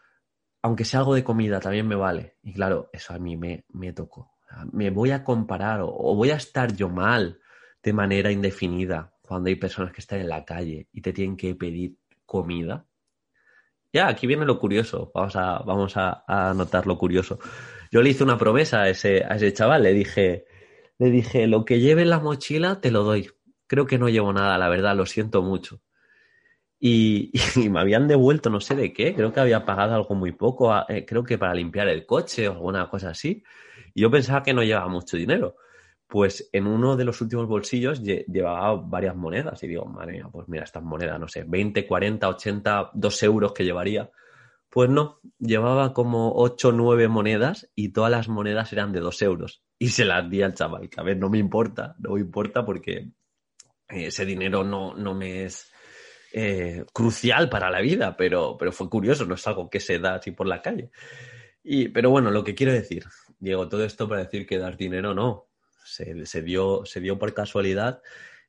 aunque 0.61 0.85
sea 0.85 1.01
algo 1.01 1.15
de 1.15 1.23
comida, 1.23 1.59
también 1.59 1.87
me 1.87 1.95
vale. 1.95 2.37
Y 2.43 2.53
claro, 2.53 2.89
eso 2.93 3.13
a 3.13 3.19
mí 3.19 3.37
me, 3.37 3.65
me 3.69 3.93
tocó 3.93 4.31
me 4.71 4.89
voy 4.89 5.11
a 5.11 5.23
comparar 5.23 5.81
o, 5.81 6.15
voy 6.15 6.31
a 6.31 6.35
estar 6.35 6.75
yo 6.75 6.89
mal 6.89 7.39
de 7.83 7.93
manera 7.93 8.31
indefinida 8.31 9.13
cuando 9.21 9.49
hay 9.49 9.55
personas 9.55 9.93
que 9.93 10.01
están 10.01 10.19
en 10.19 10.29
la 10.29 10.45
calle 10.45 10.87
y 10.91 11.01
te 11.01 11.13
tienen 11.13 11.37
que 11.37 11.55
pedir 11.55 11.97
comida. 12.25 12.85
Ya, 13.93 14.08
aquí 14.08 14.27
viene 14.27 14.45
lo 14.45 14.60
curioso. 14.60 15.12
Vamos 15.13 15.36
a, 15.36 15.60
vamos 15.60 15.93
a, 15.97 16.54
notar 16.56 16.88
lo 16.88 16.97
curioso. 16.97 17.39
Yo 17.91 18.01
le 18.01 18.10
hice 18.10 18.23
una 18.23 18.38
promesa 18.38 18.84
a 18.84 18.89
ese, 18.89 19.23
a 19.23 19.36
ese 19.36 19.54
chaval. 19.54 19.84
Le 19.84 19.93
dije, 19.93 20.45
le 20.97 21.12
dije, 21.12 21.47
lo 21.47 21.65
que 21.65 21.80
lleve 21.80 22.04
en 22.04 22.10
la 22.10 22.19
mochila 22.19 22.80
te 22.80 22.91
lo 22.91 23.04
doy. 23.04 23.30
Creo 23.67 23.86
que 23.86 23.97
no 23.97 24.10
llevo 24.10 24.34
nada, 24.34 24.58
la 24.58 24.69
verdad, 24.69 24.95
lo 24.95 25.06
siento 25.06 25.41
mucho. 25.41 25.82
Y, 26.80 27.32
me 27.69 27.80
habían 27.80 28.08
devuelto 28.08 28.49
no 28.49 28.60
sé 28.60 28.75
de 28.75 28.91
qué, 28.91 29.13
creo 29.13 29.32
que 29.32 29.39
había 29.39 29.65
pagado 29.65 29.93
algo 29.93 30.15
muy 30.15 30.32
poco, 30.32 30.73
eh, 30.89 31.06
creo 31.06 31.23
que 31.23 31.38
para 31.38 31.54
limpiar 31.54 31.88
el 31.88 32.06
coche 32.06 32.47
o 32.47 32.54
alguna 32.54 32.89
cosa 32.89 33.12
así. 33.12 33.43
Y 33.93 34.01
yo 34.01 34.10
pensaba 34.10 34.41
que 34.41 34.54
no 34.54 34.63
llevaba 34.63 34.88
mucho 34.88 35.17
dinero. 35.17 35.58
Pues 36.12 36.50
en 36.52 36.67
uno 36.67 36.97
de 36.97 37.06
los 37.06 37.21
últimos 37.21 37.47
bolsillos 37.47 38.04
llevaba 38.04 38.76
varias 38.76 39.15
monedas 39.15 39.63
y 39.63 39.67
digo, 39.69 39.86
madre 39.86 40.12
mía, 40.12 40.28
pues 40.30 40.45
mira, 40.50 40.65
estas 40.65 40.84
monedas, 40.84 41.17
no 41.17 41.30
sé, 41.30 41.45
20, 41.47 41.88
40, 41.88 42.28
80, 42.28 42.91
2 42.93 43.24
euros 43.24 43.54
que 43.54 43.63
llevaría. 43.63 44.12
Pues 44.69 44.89
no, 44.89 45.21
llevaba 45.39 45.93
como 45.93 46.34
8 46.36 46.67
o 46.67 46.71
9 46.74 47.08
monedas 47.08 47.71
y 47.76 47.93
todas 47.93 48.12
las 48.12 48.28
monedas 48.28 48.74
eran 48.74 48.91
de 48.91 49.00
2 49.00 49.21
euros. 49.21 49.63
Y 49.80 49.88
se 49.88 50.04
las 50.04 50.30
di 50.30 50.41
al 50.41 50.54
chaval, 50.54 50.89
que 50.89 51.00
a 51.00 51.04
ver, 51.06 51.15
no 51.15 51.30
me 51.30 51.38
importa, 51.38 51.95
no 52.00 52.15
me 52.15 52.19
importa 52.19 52.65
porque 52.65 53.12
ese 53.88 54.26
dinero 54.26 54.65
no, 54.65 54.93
no 54.93 55.15
me 55.15 55.45
es 55.45 55.71
eh, 56.34 56.84
crucial 56.91 57.47
para 57.47 57.69
la 57.69 57.80
vida, 57.80 58.17
pero, 58.17 58.58
pero 58.60 58.74
fue 58.74 58.89
curioso, 58.89 59.26
no 59.26 59.36
es 59.36 59.47
algo 59.47 59.69
que 59.69 59.80
se 59.80 59.97
da 59.97 60.15
así 60.15 60.32
por 60.32 60.45
la 60.45 60.62
calle. 60.62 60.91
Y, 61.63 61.88
pero 61.88 62.10
bueno, 62.10 62.32
lo 62.32 62.43
que 62.43 62.54
quiero 62.54 62.74
decir, 62.74 63.06
Diego, 63.39 63.69
todo 63.69 63.86
esto 63.86 64.10
para 64.10 64.26
decir 64.26 64.45
que 64.45 64.58
dar 64.58 64.76
dinero 64.76 65.13
no, 65.13 65.50
se, 65.91 66.41
dio, 66.41 66.86
se 66.86 66.99
dio 66.99 67.19
por 67.19 67.34
casualidad 67.34 68.01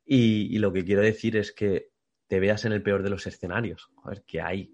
y, 0.04 0.58
lo 0.58 0.72
que 0.72 0.84
quiero 0.84 1.02
decir 1.02 1.36
es 1.36 1.52
que 1.52 1.90
te 2.28 2.40
veas 2.40 2.64
en 2.64 2.72
el 2.72 2.82
peor 2.82 3.02
de 3.02 3.10
los 3.10 3.26
escenarios, 3.26 3.90
ver, 4.04 4.22
que 4.26 4.40
hay 4.40 4.72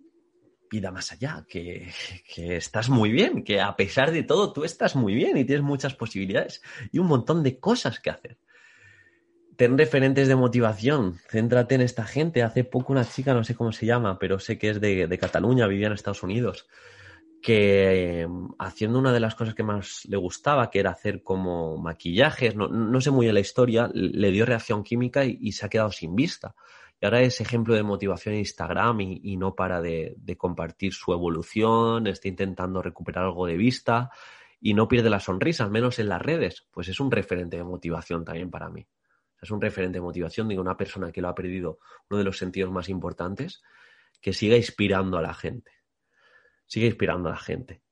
vida 0.70 0.90
más 0.90 1.12
allá, 1.12 1.44
que, 1.48 1.90
que, 2.34 2.56
estás 2.56 2.88
muy 2.88 3.10
bien, 3.10 3.42
que 3.42 3.60
a 3.60 3.74
pesar 3.74 4.12
de 4.12 4.22
todo 4.22 4.52
tú 4.52 4.64
estás 4.64 4.96
muy 4.96 5.14
bien 5.14 5.36
y 5.36 5.44
tienes 5.44 5.64
muchas 5.64 5.94
posibilidades 5.94 6.62
y 6.92 6.98
un 6.98 7.06
montón 7.06 7.42
de 7.42 7.58
cosas 7.58 8.00
que 8.00 8.10
hacer. 8.10 8.38
Ten 9.56 9.76
referentes 9.76 10.28
de 10.28 10.36
motivación, 10.36 11.18
céntrate 11.28 11.74
en 11.74 11.80
esta 11.80 12.04
gente. 12.04 12.44
Hace 12.44 12.62
poco 12.62 12.92
una 12.92 13.04
chica, 13.04 13.34
no 13.34 13.42
sé 13.42 13.56
cómo 13.56 13.72
se 13.72 13.86
llama, 13.86 14.18
pero 14.20 14.38
sé 14.38 14.56
que 14.56 14.70
es 14.70 14.80
de, 14.80 15.08
de 15.08 15.18
Cataluña, 15.18 15.66
vivía 15.66 15.88
en 15.88 15.94
Estados 15.94 16.22
Unidos 16.22 16.68
que 17.40 18.22
em, 18.22 18.48
haciendo 18.58 18.98
una 18.98 19.12
de 19.12 19.20
las 19.20 19.34
cosas 19.34 19.54
que 19.54 19.62
más 19.62 20.04
le 20.08 20.16
gustaba, 20.16 20.70
que 20.70 20.80
era 20.80 20.90
hacer 20.90 21.22
como 21.22 21.76
maquillajes, 21.76 22.56
no, 22.56 23.00
sé 23.00 23.10
muy 23.10 23.26
bien 23.26 23.34
la 23.34 23.40
historia, 23.40 23.90
le 23.92 24.30
dio 24.30 24.44
reacción 24.44 24.82
química 24.82 25.24
y, 25.24 25.52
se 25.52 25.66
ha 25.66 25.68
quedado 25.68 25.92
sin 25.92 26.14
vista. 26.14 26.54
Y 27.00 27.06
ahora 27.06 27.22
es 27.22 27.40
ejemplo 27.40 27.74
de 27.74 27.82
motivación 27.84 28.34
en 28.34 28.40
Instagram 28.40 29.00
y, 29.00 29.36
no 29.36 29.54
para 29.54 29.80
de, 29.80 30.16
compartir 30.36 30.92
su 30.92 31.12
evolución, 31.12 32.06
está 32.06 32.28
intentando 32.28 32.82
recuperar 32.82 33.24
algo 33.24 33.46
de 33.46 33.56
vista 33.56 34.10
y 34.60 34.74
no 34.74 34.88
pierde 34.88 35.08
la 35.08 35.20
sonrisa, 35.20 35.64
al 35.64 35.70
menos 35.70 36.00
en 36.00 36.08
las 36.08 36.20
redes. 36.20 36.66
Pues 36.72 36.88
es 36.88 36.98
un 36.98 37.10
referente 37.10 37.56
de 37.56 37.64
motivación 37.64 38.24
también 38.24 38.50
para 38.50 38.68
mí. 38.68 38.86
Es 39.40 39.52
un 39.52 39.60
referente 39.60 39.98
de 39.98 40.02
motivación 40.02 40.48
de 40.48 40.58
una 40.58 40.76
persona 40.76 41.12
que 41.12 41.22
lo 41.22 41.28
ha 41.28 41.34
perdido 41.34 41.78
uno 42.10 42.18
de 42.18 42.24
los 42.24 42.38
sentidos 42.38 42.72
más 42.72 42.88
importantes, 42.88 43.62
que 44.20 44.32
siga 44.32 44.56
inspirando 44.56 45.16
a 45.16 45.22
la 45.22 45.34
gente. 45.34 45.77
Sigue 46.68 46.86
inspirando 46.86 47.28
a 47.28 47.32
la 47.32 47.38
gente. 47.38 47.82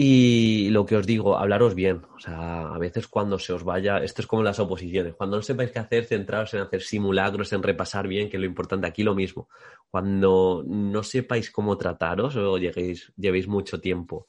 Y 0.00 0.68
lo 0.70 0.86
que 0.86 0.94
os 0.94 1.06
digo, 1.08 1.38
hablaros 1.38 1.74
bien. 1.74 2.02
O 2.14 2.20
sea, 2.20 2.72
a 2.72 2.78
veces 2.78 3.08
cuando 3.08 3.36
se 3.40 3.52
os 3.52 3.64
vaya, 3.64 3.98
esto 3.98 4.22
es 4.22 4.28
como 4.28 4.44
las 4.44 4.60
oposiciones. 4.60 5.16
Cuando 5.16 5.36
no 5.38 5.42
sepáis 5.42 5.72
qué 5.72 5.80
hacer, 5.80 6.04
centraros 6.04 6.54
en 6.54 6.60
hacer 6.60 6.82
simulacros, 6.82 7.52
en 7.52 7.64
repasar 7.64 8.06
bien, 8.06 8.28
que 8.30 8.36
es 8.36 8.40
lo 8.40 8.46
importante 8.46 8.86
aquí 8.86 9.02
lo 9.02 9.16
mismo. 9.16 9.48
Cuando 9.90 10.62
no 10.64 11.02
sepáis 11.02 11.50
cómo 11.50 11.76
trataros 11.76 12.36
o 12.36 12.58
lleguéis, 12.58 13.12
llevéis 13.16 13.48
mucho 13.48 13.80
tiempo 13.80 14.28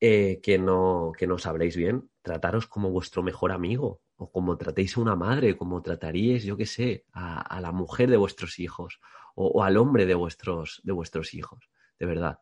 eh, 0.00 0.40
que, 0.42 0.58
no, 0.58 1.12
que 1.14 1.26
no 1.26 1.34
os 1.34 1.76
bien, 1.76 2.08
trataros 2.22 2.66
como 2.66 2.90
vuestro 2.90 3.22
mejor 3.22 3.52
amigo 3.52 4.00
o 4.16 4.32
como 4.32 4.56
tratéis 4.56 4.96
a 4.96 5.00
una 5.02 5.16
madre, 5.16 5.56
como 5.56 5.82
trataríais, 5.82 6.44
yo 6.44 6.56
qué 6.56 6.64
sé, 6.64 7.04
a, 7.12 7.60
la 7.60 7.72
mujer 7.72 8.08
de 8.08 8.16
vuestros 8.16 8.58
hijos 8.58 9.00
o, 9.34 9.48
o, 9.48 9.62
al 9.64 9.76
hombre 9.76 10.06
de 10.06 10.14
vuestros, 10.14 10.80
de 10.82 10.92
vuestros 10.92 11.34
hijos, 11.34 11.68
de 11.98 12.06
verdad. 12.06 12.38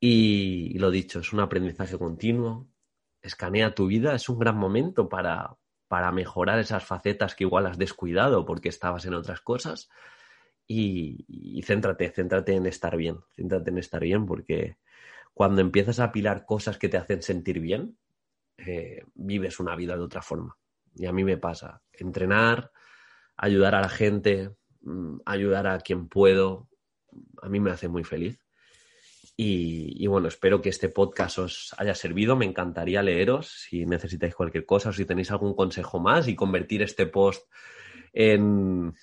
Y, 0.00 0.78
lo 0.78 0.90
dicho, 0.90 1.20
es 1.20 1.32
un 1.32 1.40
aprendizaje 1.40 1.98
continuo. 1.98 2.68
Escanea 3.22 3.74
tu 3.74 3.86
vida, 3.86 4.14
es 4.14 4.28
un 4.28 4.38
gran 4.38 4.56
momento 4.56 5.08
para, 5.08 5.56
para 5.88 6.12
mejorar 6.12 6.58
esas 6.58 6.84
facetas 6.84 7.34
que 7.34 7.44
igual 7.44 7.66
has 7.66 7.78
descuidado 7.78 8.44
porque 8.44 8.68
estabas 8.68 9.04
en 9.06 9.14
otras 9.14 9.40
cosas. 9.40 9.88
Y, 10.68 11.62
céntrate, 11.64 12.10
céntrate 12.10 12.54
en 12.54 12.66
estar 12.66 12.96
bien, 12.96 13.20
céntrate 13.34 13.70
en 13.70 13.78
estar 13.78 14.02
bien 14.02 14.26
porque 14.26 14.78
cuando 15.32 15.60
empiezas 15.60 16.00
a 16.00 16.04
apilar 16.04 16.44
cosas 16.44 16.78
que 16.78 16.88
te 16.88 16.96
hacen 16.96 17.22
sentir 17.22 17.60
bien, 17.60 17.96
eh, 18.58 19.04
vives 19.14 19.60
una 19.60 19.76
vida 19.76 19.96
de 19.96 20.02
otra 20.02 20.22
forma. 20.22 20.56
Y 20.94 21.06
a 21.06 21.12
mí 21.12 21.24
me 21.24 21.36
pasa, 21.36 21.82
entrenar, 21.92 22.72
ayudar 23.36 23.74
a 23.74 23.82
la 23.82 23.88
gente, 23.88 24.56
mm, 24.80 25.18
ayudar 25.26 25.66
a 25.66 25.78
quien 25.80 26.08
puedo, 26.08 26.68
a 27.42 27.48
mí 27.48 27.60
me 27.60 27.70
hace 27.70 27.88
muy 27.88 28.02
feliz. 28.02 28.45
Y, 29.38 30.06
bueno, 30.06 30.28
espero 30.28 30.62
que 30.62 30.70
este 30.70 30.88
podcast 30.88 31.38
os 31.38 31.74
haya 31.76 31.94
servido. 31.94 32.36
Me 32.36 32.46
encantaría 32.46 33.02
leeros 33.02 33.50
si 33.50 33.84
necesitáis 33.84 34.34
cualquier 34.34 34.64
cosa 34.64 34.88
o 34.88 34.92
si 34.94 35.04
tenéis 35.04 35.30
algún 35.30 35.54
consejo 35.54 36.00
más 36.00 36.26
y 36.26 36.34
convertir 36.34 36.82
este 36.82 37.06
post 37.06 37.46
en, 38.14 38.94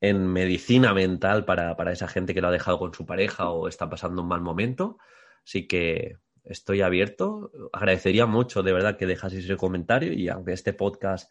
medicina 0.00 0.94
mental 0.94 1.44
para, 1.44 1.92
esa 1.92 2.08
gente 2.08 2.32
que 2.32 2.40
lo 2.40 2.48
ha 2.48 2.52
dejado 2.52 2.78
con 2.78 2.94
su 2.94 3.04
pareja 3.04 3.50
o 3.50 3.68
está 3.68 3.90
pasando 3.90 4.22
un 4.22 4.28
mal 4.28 4.40
momento. 4.40 4.98
Así 5.44 5.66
que 5.66 6.16
estoy 6.44 6.80
abierto. 6.80 7.50
Agradecería 7.72 8.24
mucho 8.24 8.62
de 8.62 8.72
verdad 8.72 8.96
que 8.96 9.06
dejaseis 9.06 9.44
ese 9.44 9.56
comentario 9.58 10.14
y 10.14 10.28
aunque 10.30 10.54
este 10.54 10.72
podcast 10.72 11.30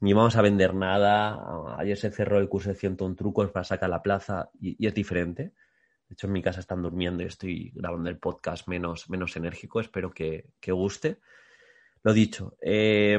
ni 0.00 0.12
vamos 0.12 0.34
a 0.34 0.42
vender 0.42 0.74
nada, 0.74 1.38
ayer 1.78 1.96
se 1.96 2.10
cerró 2.10 2.40
el 2.40 2.48
curso 2.48 2.70
de 2.70 2.74
101 2.74 3.14
trucos 3.14 3.52
para 3.52 3.62
sacar 3.62 3.90
la 3.90 4.02
plaza 4.02 4.50
y 4.60 4.84
es 4.84 4.94
diferente 4.94 5.52
de 6.12 6.14
hecho, 6.14 6.26
en 6.26 6.34
mi 6.34 6.42
casa 6.42 6.60
están 6.60 6.82
durmiendo 6.82 7.22
y 7.22 7.26
estoy 7.26 7.72
grabando 7.74 8.10
el 8.10 8.18
podcast 8.18 8.68
menos, 8.68 9.08
menos 9.08 9.34
enérgico. 9.34 9.80
Espero 9.80 10.10
que, 10.10 10.50
guste. 10.66 11.20
Lo 12.02 12.12
dicho, 12.12 12.54
eh, 12.60 13.18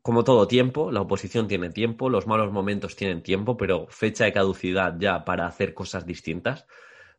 como 0.00 0.22
todo 0.22 0.46
tiempo, 0.46 0.92
la 0.92 1.00
oposición 1.00 1.48
tiene 1.48 1.70
tiempo, 1.70 2.08
los 2.08 2.28
malos 2.28 2.52
momentos 2.52 2.94
tienen 2.94 3.24
tiempo, 3.24 3.56
pero 3.56 3.88
fecha 3.88 4.24
de 4.24 4.32
caducidad 4.32 4.94
ya 5.00 5.24
para 5.24 5.48
hacer 5.48 5.74
cosas 5.74 6.06
distintas, 6.06 6.64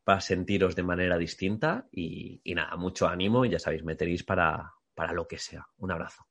para 0.05 0.21
sentiros 0.21 0.73
de 0.77 0.83
manera 0.83 1.17
distinta 1.17 1.89
y, 1.91 2.39
nada, 2.45 2.77
mucho 2.77 3.09
ánimo 3.09 3.43
y 3.43 3.49
ya 3.49 3.59
sabéis, 3.59 3.83
meteréis 3.83 4.23
para, 4.23 4.71
para 4.93 5.11
lo 5.11 5.27
que 5.27 5.37
sea. 5.37 5.67
Un 5.79 5.91
abrazo. 5.91 6.25